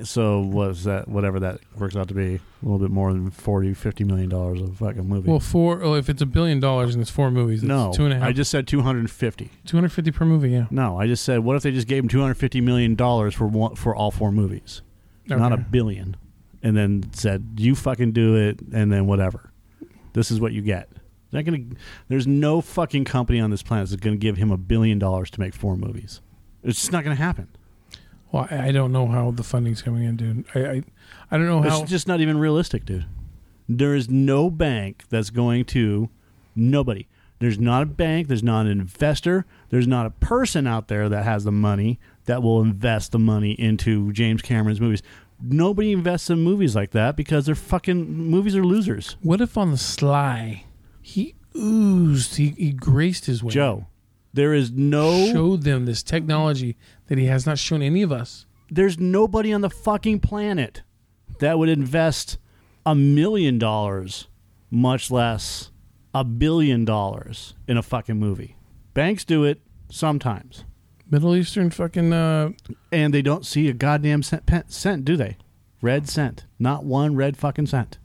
So 0.02 0.40
was 0.40 0.84
that 0.84 1.08
whatever 1.08 1.40
that 1.40 1.60
works 1.76 1.96
out 1.96 2.08
to 2.08 2.14
be 2.14 2.34
a 2.36 2.40
little 2.62 2.78
bit 2.78 2.90
more 2.90 3.12
than 3.12 3.30
40 3.30 3.74
50 3.74 4.04
million 4.04 4.28
dollars 4.28 4.60
of 4.60 4.76
fucking 4.78 5.08
movie. 5.08 5.28
Well, 5.30 5.40
four. 5.40 5.82
Oh, 5.82 5.94
if 5.94 6.08
it's 6.08 6.20
a 6.22 6.26
billion 6.26 6.60
dollars 6.60 6.94
and 6.94 7.02
it's 7.02 7.10
four 7.10 7.30
movies, 7.30 7.60
it's 7.62 7.68
no, 7.68 7.92
two 7.94 8.04
and 8.04 8.12
a 8.12 8.18
half. 8.18 8.28
I 8.28 8.32
just 8.32 8.50
said 8.50 8.66
250. 8.68 9.50
two 9.64 9.76
hundred 9.76 9.92
fifty 9.92 10.10
per 10.10 10.24
movie. 10.24 10.50
Yeah. 10.50 10.66
No, 10.70 10.98
I 10.98 11.06
just 11.06 11.24
said 11.24 11.40
what 11.40 11.56
if 11.56 11.62
they 11.62 11.72
just 11.72 11.88
gave 11.88 12.02
him 12.02 12.08
250 12.08 12.60
million 12.60 12.94
dollars 12.94 13.34
for 13.34 13.46
one, 13.46 13.74
for 13.76 13.94
all 13.94 14.10
four 14.10 14.30
movies? 14.32 14.82
Not 15.26 15.52
a 15.52 15.56
billion. 15.58 16.16
And 16.62 16.76
then 16.76 17.10
said 17.12 17.54
you 17.56 17.74
fucking 17.76 18.12
do 18.12 18.34
it 18.36 18.60
and 18.72 18.90
then 18.92 19.06
whatever. 19.06 19.50
This 20.14 20.30
is 20.30 20.40
what 20.40 20.52
you 20.52 20.62
get. 20.62 20.88
They're 21.30 21.42
not 21.42 21.50
gonna, 21.50 21.64
there's 22.08 22.26
no 22.26 22.60
fucking 22.60 23.04
company 23.04 23.40
on 23.40 23.50
this 23.50 23.62
planet 23.62 23.88
that's 23.88 24.00
going 24.00 24.16
to 24.16 24.20
give 24.20 24.36
him 24.36 24.50
a 24.50 24.56
billion 24.56 24.98
dollars 24.98 25.30
to 25.32 25.40
make 25.40 25.54
four 25.54 25.76
movies. 25.76 26.20
It's 26.62 26.80
just 26.80 26.92
not 26.92 27.04
going 27.04 27.16
to 27.16 27.22
happen. 27.22 27.48
Well, 28.32 28.46
I, 28.50 28.72
don't 28.72 28.92
know 28.92 29.06
how 29.06 29.30
the 29.30 29.42
funding's 29.42 29.80
coming 29.80 30.04
in, 30.04 30.16
dude. 30.16 30.44
I 30.54 30.60
I, 30.60 30.82
I 31.30 31.36
don't 31.38 31.46
know 31.46 31.62
how. 31.62 31.82
It's 31.82 31.90
just 31.90 32.06
not 32.06 32.20
even 32.20 32.38
realistic, 32.38 32.84
dude. 32.84 33.06
There 33.68 33.94
is 33.94 34.08
no 34.08 34.50
bank 34.50 35.04
that's 35.08 35.30
going 35.30 35.64
to 35.66 36.10
nobody. 36.54 37.06
There's 37.38 37.58
not 37.58 37.82
a 37.82 37.86
bank, 37.86 38.28
there's 38.28 38.42
not 38.42 38.66
an 38.66 38.80
investor, 38.80 39.46
there's 39.70 39.86
not 39.86 40.06
a 40.06 40.10
person 40.10 40.66
out 40.66 40.88
there 40.88 41.08
that 41.08 41.24
has 41.24 41.44
the 41.44 41.52
money 41.52 42.00
that 42.24 42.42
will 42.42 42.60
invest 42.60 43.12
the 43.12 43.18
money 43.18 43.52
into 43.52 44.12
James 44.12 44.42
Cameron's 44.42 44.80
movies. 44.80 45.02
Nobody 45.40 45.92
invests 45.92 46.30
in 46.30 46.40
movies 46.40 46.74
like 46.74 46.90
that 46.90 47.16
because 47.16 47.46
they're 47.46 47.54
fucking 47.54 48.10
movies 48.10 48.56
are 48.56 48.64
losers. 48.64 49.16
what 49.22 49.40
if 49.40 49.56
on 49.56 49.70
the 49.70 49.76
sly, 49.76 50.64
oozed, 51.58 52.36
he, 52.36 52.48
he 52.50 52.72
graced 52.72 53.26
his 53.26 53.42
way. 53.42 53.52
Joe, 53.52 53.86
there 54.32 54.54
is 54.54 54.70
no 54.70 55.30
showed 55.32 55.62
them 55.62 55.84
this 55.86 56.02
technology 56.02 56.76
that 57.08 57.18
he 57.18 57.26
has 57.26 57.46
not 57.46 57.58
shown 57.58 57.82
any 57.82 58.02
of 58.02 58.12
us. 58.12 58.46
there's 58.70 58.98
nobody 58.98 59.52
on 59.52 59.60
the 59.62 59.70
fucking 59.70 60.20
planet 60.20 60.82
that 61.40 61.58
would 61.58 61.68
invest 61.68 62.38
a 62.86 62.94
million 62.94 63.58
dollars, 63.58 64.28
much 64.70 65.10
less 65.10 65.70
a 66.14 66.24
billion 66.24 66.84
dollars 66.84 67.54
in 67.66 67.76
a 67.76 67.82
fucking 67.82 68.16
movie. 68.16 68.56
Banks 68.94 69.24
do 69.24 69.44
it 69.44 69.60
sometimes, 69.90 70.64
Middle 71.10 71.34
Eastern 71.36 71.70
fucking 71.70 72.12
uh, 72.12 72.50
and 72.92 73.12
they 73.14 73.22
don't 73.22 73.46
see 73.46 73.68
a 73.68 73.72
goddamn 73.72 74.22
cent, 74.22 74.46
pen, 74.46 74.64
cent 74.68 75.04
do 75.04 75.16
they? 75.16 75.36
Red 75.80 76.08
cent, 76.08 76.44
not 76.58 76.84
one 76.84 77.14
red 77.14 77.36
fucking 77.36 77.66
cent. 77.66 77.98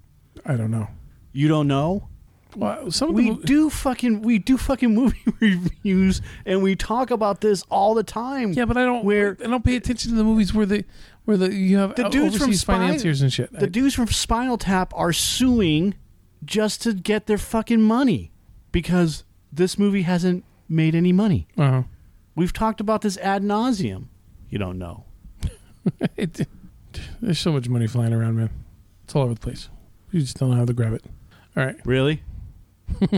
I 0.45 0.55
don't 0.55 0.71
know. 0.71 0.87
You 1.31 1.47
don't 1.47 1.67
know? 1.67 2.07
Well, 2.55 2.91
some 2.91 3.09
of 3.09 3.15
We 3.15 3.31
mo- 3.31 3.39
do 3.43 3.69
fucking 3.69 4.21
we 4.21 4.39
do 4.39 4.57
fucking 4.57 4.93
movie 4.93 5.21
reviews, 5.39 6.21
and 6.45 6.61
we 6.61 6.75
talk 6.75 7.11
about 7.11 7.41
this 7.41 7.63
all 7.69 7.93
the 7.93 8.03
time. 8.03 8.53
yeah, 8.53 8.65
but 8.65 8.77
I 8.77 8.83
don't. 8.85 9.03
Where- 9.05 9.37
I 9.43 9.47
don't 9.47 9.63
pay 9.65 9.75
attention 9.75 10.11
to 10.11 10.17
the 10.17 10.23
movies 10.23 10.53
where 10.53 10.65
the 10.65 10.85
where 11.25 11.37
the 11.37 11.53
you 11.53 11.77
have 11.77 11.95
The 11.95 12.09
dudes 12.09 12.37
from 12.37 12.53
Spine- 12.53 12.79
financiers 12.81 13.21
and 13.21 13.31
shit. 13.31 13.51
The 13.51 13.67
dudes 13.67 13.93
from 13.95 14.07
Spinal 14.07 14.57
Tap 14.57 14.93
are 14.95 15.13
suing 15.13 15.95
just 16.45 16.81
to 16.83 16.93
get 16.93 17.25
their 17.27 17.37
fucking 17.37 17.81
money 17.81 18.31
because 18.71 19.23
this 19.51 19.77
movie 19.79 20.01
hasn't 20.01 20.43
made 20.67 20.95
any 20.95 21.11
money. 21.13 21.47
uh 21.57 21.83
We've 22.35 22.51
talked 22.53 22.81
about 22.81 23.01
this 23.01 23.17
ad 23.19 23.43
nauseum. 23.43 24.05
You 24.49 24.57
don't 24.57 24.77
know. 24.79 25.05
it, 26.17 26.47
there's 27.21 27.39
so 27.39 27.51
much 27.51 27.69
money 27.69 27.85
flying 27.87 28.11
around, 28.13 28.35
man. 28.37 28.49
It's 29.03 29.15
all 29.15 29.23
over 29.23 29.33
the 29.35 29.39
place. 29.39 29.69
You 30.11 30.21
just 30.21 30.37
don't 30.37 30.49
know 30.49 30.55
how 30.57 30.65
to 30.65 30.73
grab 30.73 30.93
it. 30.93 31.03
All 31.55 31.63
right, 31.65 31.75
Really? 31.85 32.23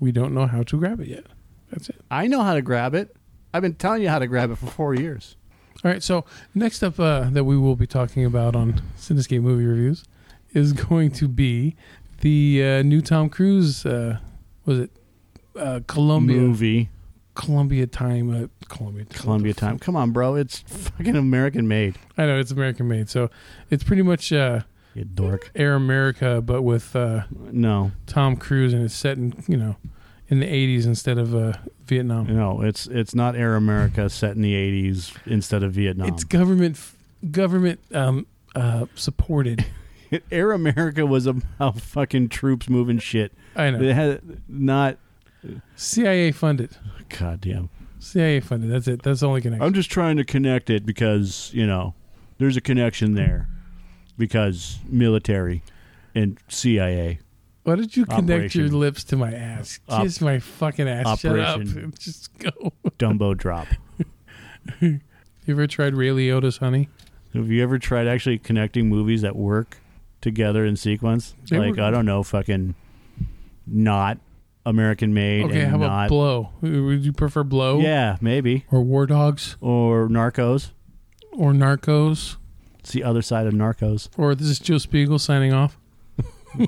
we 0.00 0.12
don't 0.12 0.34
know 0.34 0.46
how 0.46 0.62
to 0.62 0.76
grab 0.78 1.00
it 1.00 1.08
yet. 1.08 1.26
That's 1.70 1.88
it. 1.88 2.00
I 2.10 2.26
know 2.26 2.42
how 2.42 2.54
to 2.54 2.62
grab 2.62 2.94
it. 2.94 3.16
I've 3.52 3.62
been 3.62 3.74
telling 3.74 4.02
you 4.02 4.08
how 4.08 4.18
to 4.18 4.26
grab 4.26 4.50
it 4.50 4.56
for 4.56 4.66
four 4.66 4.94
years. 4.94 5.36
All 5.84 5.90
right, 5.90 6.02
so 6.02 6.24
next 6.54 6.82
up 6.82 7.00
uh, 7.00 7.30
that 7.30 7.44
we 7.44 7.56
will 7.56 7.76
be 7.76 7.86
talking 7.86 8.24
about 8.24 8.54
on 8.54 8.82
Cinescape 8.98 9.40
Movie 9.40 9.64
Reviews 9.64 10.04
is 10.52 10.72
going 10.88 11.10
to 11.12 11.28
be 11.28 11.74
the 12.20 12.62
uh, 12.62 12.82
new 12.82 13.00
Tom 13.00 13.28
Cruise. 13.28 13.86
Uh, 13.86 14.18
was 14.66 14.80
it 14.80 14.90
uh, 15.56 15.80
Columbia? 15.86 16.36
Movie, 16.36 16.90
Columbia 17.34 17.86
time. 17.86 18.44
Uh, 18.44 18.46
Columbia. 18.68 19.06
Columbia 19.06 19.54
time. 19.54 19.78
Come 19.78 19.96
on, 19.96 20.10
bro. 20.10 20.34
It's 20.34 20.58
fucking 20.60 21.16
American 21.16 21.66
made. 21.66 21.96
I 22.18 22.26
know 22.26 22.38
it's 22.38 22.50
American 22.50 22.86
made, 22.88 23.08
so 23.08 23.30
it's 23.70 23.82
pretty 23.82 24.02
much 24.02 24.32
uh, 24.32 24.60
You 24.94 25.04
dork. 25.04 25.50
Air 25.54 25.74
America, 25.74 26.40
but 26.40 26.62
with 26.62 26.94
uh, 26.96 27.22
No, 27.52 27.92
Tom 28.06 28.36
Cruise, 28.36 28.72
and 28.72 28.84
it's 28.84 28.94
set 28.94 29.16
in 29.16 29.34
you 29.46 29.56
know 29.56 29.76
in 30.28 30.40
the 30.40 30.46
'80s 30.46 30.84
instead 30.86 31.18
of 31.18 31.34
uh, 31.34 31.52
Vietnam. 31.86 32.26
no. 32.34 32.60
It's 32.62 32.86
it's 32.86 33.14
not 33.14 33.36
Air 33.36 33.54
America 33.56 34.08
set 34.08 34.36
in 34.36 34.42
the 34.42 34.54
'80s 34.54 35.16
instead 35.26 35.62
of 35.62 35.72
Vietnam. 35.72 36.08
It's 36.08 36.24
government 36.24 36.78
government 37.30 37.80
um, 37.94 38.26
uh, 38.54 38.86
supported. 38.94 39.64
Air 40.32 40.50
America 40.52 41.06
was 41.06 41.26
about 41.26 41.80
fucking 41.80 42.30
troops 42.30 42.68
moving 42.68 42.98
shit. 42.98 43.32
I 43.54 43.70
know 43.70 43.80
It 43.80 43.94
had 43.94 44.20
not. 44.48 44.98
CIA 45.76 46.32
funded. 46.32 46.76
God 47.18 47.40
damn. 47.40 47.70
CIA 47.98 48.40
funded. 48.40 48.70
That's 48.70 48.88
it. 48.88 49.02
That's 49.02 49.20
the 49.20 49.28
only 49.28 49.40
connection. 49.40 49.64
I'm 49.66 49.72
just 49.72 49.90
trying 49.90 50.16
to 50.16 50.24
connect 50.24 50.68
it 50.68 50.84
because 50.84 51.50
you 51.54 51.66
know 51.66 51.94
there's 52.38 52.56
a 52.56 52.60
connection 52.60 53.14
there 53.14 53.48
because 54.20 54.78
military 54.88 55.62
and 56.14 56.38
CIA. 56.48 57.18
Why 57.64 57.74
did 57.76 57.96
you 57.96 58.06
connect 58.06 58.54
your 58.54 58.68
lips 58.68 59.02
to 59.04 59.16
my 59.16 59.32
ass? 59.32 59.80
Op- 59.88 60.02
Kiss 60.02 60.20
my 60.20 60.38
fucking 60.38 60.88
ass. 60.88 61.06
Operation. 61.06 61.66
Shut 61.66 61.84
up. 61.84 61.98
Just 61.98 62.38
go. 62.38 62.72
Dumbo 62.98 63.36
drop. 63.36 63.66
You 64.80 65.54
ever 65.54 65.66
tried 65.66 65.94
Ray 65.94 66.08
Liotta's 66.08 66.58
honey? 66.58 66.88
Have 67.34 67.50
you 67.50 67.62
ever 67.62 67.78
tried 67.78 68.06
actually 68.06 68.38
connecting 68.38 68.88
movies 68.88 69.22
that 69.22 69.34
work 69.34 69.78
together 70.20 70.64
in 70.64 70.76
sequence? 70.76 71.34
They 71.48 71.58
like 71.58 71.76
were- 71.76 71.82
I 71.82 71.90
don't 71.90 72.04
know, 72.06 72.22
fucking 72.22 72.74
not 73.66 74.18
American 74.66 75.14
made. 75.14 75.46
Okay, 75.46 75.64
how 75.64 75.76
about 75.76 75.86
not, 75.86 76.08
Blow? 76.08 76.50
Would 76.60 77.04
you 77.04 77.12
prefer 77.12 77.42
Blow? 77.42 77.80
Yeah, 77.80 78.16
maybe 78.20 78.64
Or 78.70 78.82
War 78.82 79.06
Dogs? 79.06 79.56
or 79.60 80.08
Narcos. 80.08 80.70
Or 81.32 81.52
Narcos? 81.52 82.36
It's 82.80 82.92
the 82.92 83.04
other 83.04 83.20
side 83.22 83.46
of 83.46 83.52
Narcos. 83.52 84.08
Or 84.16 84.34
this 84.34 84.48
is 84.48 84.58
Joe 84.58 84.78
Spiegel 84.78 85.18
signing 85.18 85.52
off. 85.52 85.78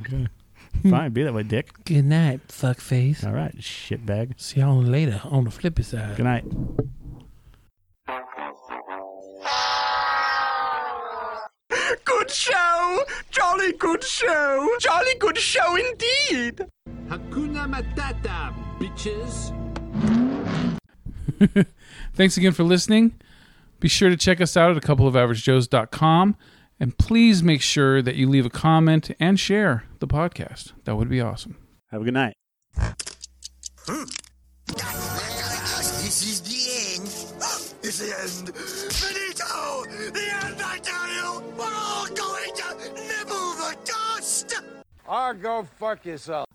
Okay, 0.00 0.26
fine, 0.88 1.12
be 1.12 1.22
that 1.22 1.34
way, 1.34 1.42
Dick. 1.42 1.70
Good 1.84 2.06
night, 2.06 2.48
fuckface. 2.48 3.24
All 3.26 3.34
right, 3.34 3.54
shitbag. 3.58 4.40
See 4.40 4.60
y'all 4.60 4.82
later 4.82 5.20
on 5.24 5.44
the 5.44 5.50
flippy 5.50 5.82
side. 5.82 6.16
Good 6.16 6.24
night. 6.24 6.44
Good 12.04 12.30
show! 12.30 13.04
Jolly 13.30 13.72
good 13.74 14.02
show! 14.02 14.68
Jolly 14.80 15.14
good 15.18 15.36
show 15.36 15.76
indeed! 15.76 16.66
Hakuna 17.08 17.70
Matata, 17.70 18.54
bitches. 18.78 19.52
Thanks 22.14 22.38
again 22.38 22.52
for 22.52 22.64
listening. 22.64 23.12
Be 23.80 23.88
sure 23.88 24.08
to 24.08 24.16
check 24.16 24.40
us 24.40 24.56
out 24.56 24.70
at 24.70 24.76
a 24.76 24.80
couple 24.80 25.06
of 25.06 25.14
averagejoes.com 25.14 26.36
and 26.78 26.98
please 26.98 27.42
make 27.42 27.62
sure 27.62 28.02
that 28.02 28.16
you 28.16 28.28
leave 28.28 28.46
a 28.46 28.50
comment 28.50 29.10
and 29.20 29.38
share 29.40 29.84
the 29.98 30.06
podcast. 30.06 30.72
That 30.84 30.96
would 30.96 31.08
be 31.08 31.20
awesome. 31.20 31.56
Have 31.90 32.02
a 32.02 32.04
good 32.04 32.14
night. 32.14 32.34
This 36.02 36.22
is 36.22 36.40
the 36.40 36.94
end. 36.94 37.08
It's 37.82 37.98
the 37.98 38.06
end. 38.20 38.54
Finito! 38.56 39.84
The 40.12 40.44
end, 40.44 40.60
I 40.62 40.78
tell 40.78 41.08
you! 41.08 41.42
We're 41.56 41.74
all 41.74 42.06
going 42.08 42.54
to 42.54 42.74
nibble 42.94 43.52
the 43.54 43.76
dust! 43.84 44.54
Or 45.06 45.34
go 45.34 45.66
fuck 45.78 46.04
yourself. 46.04 46.46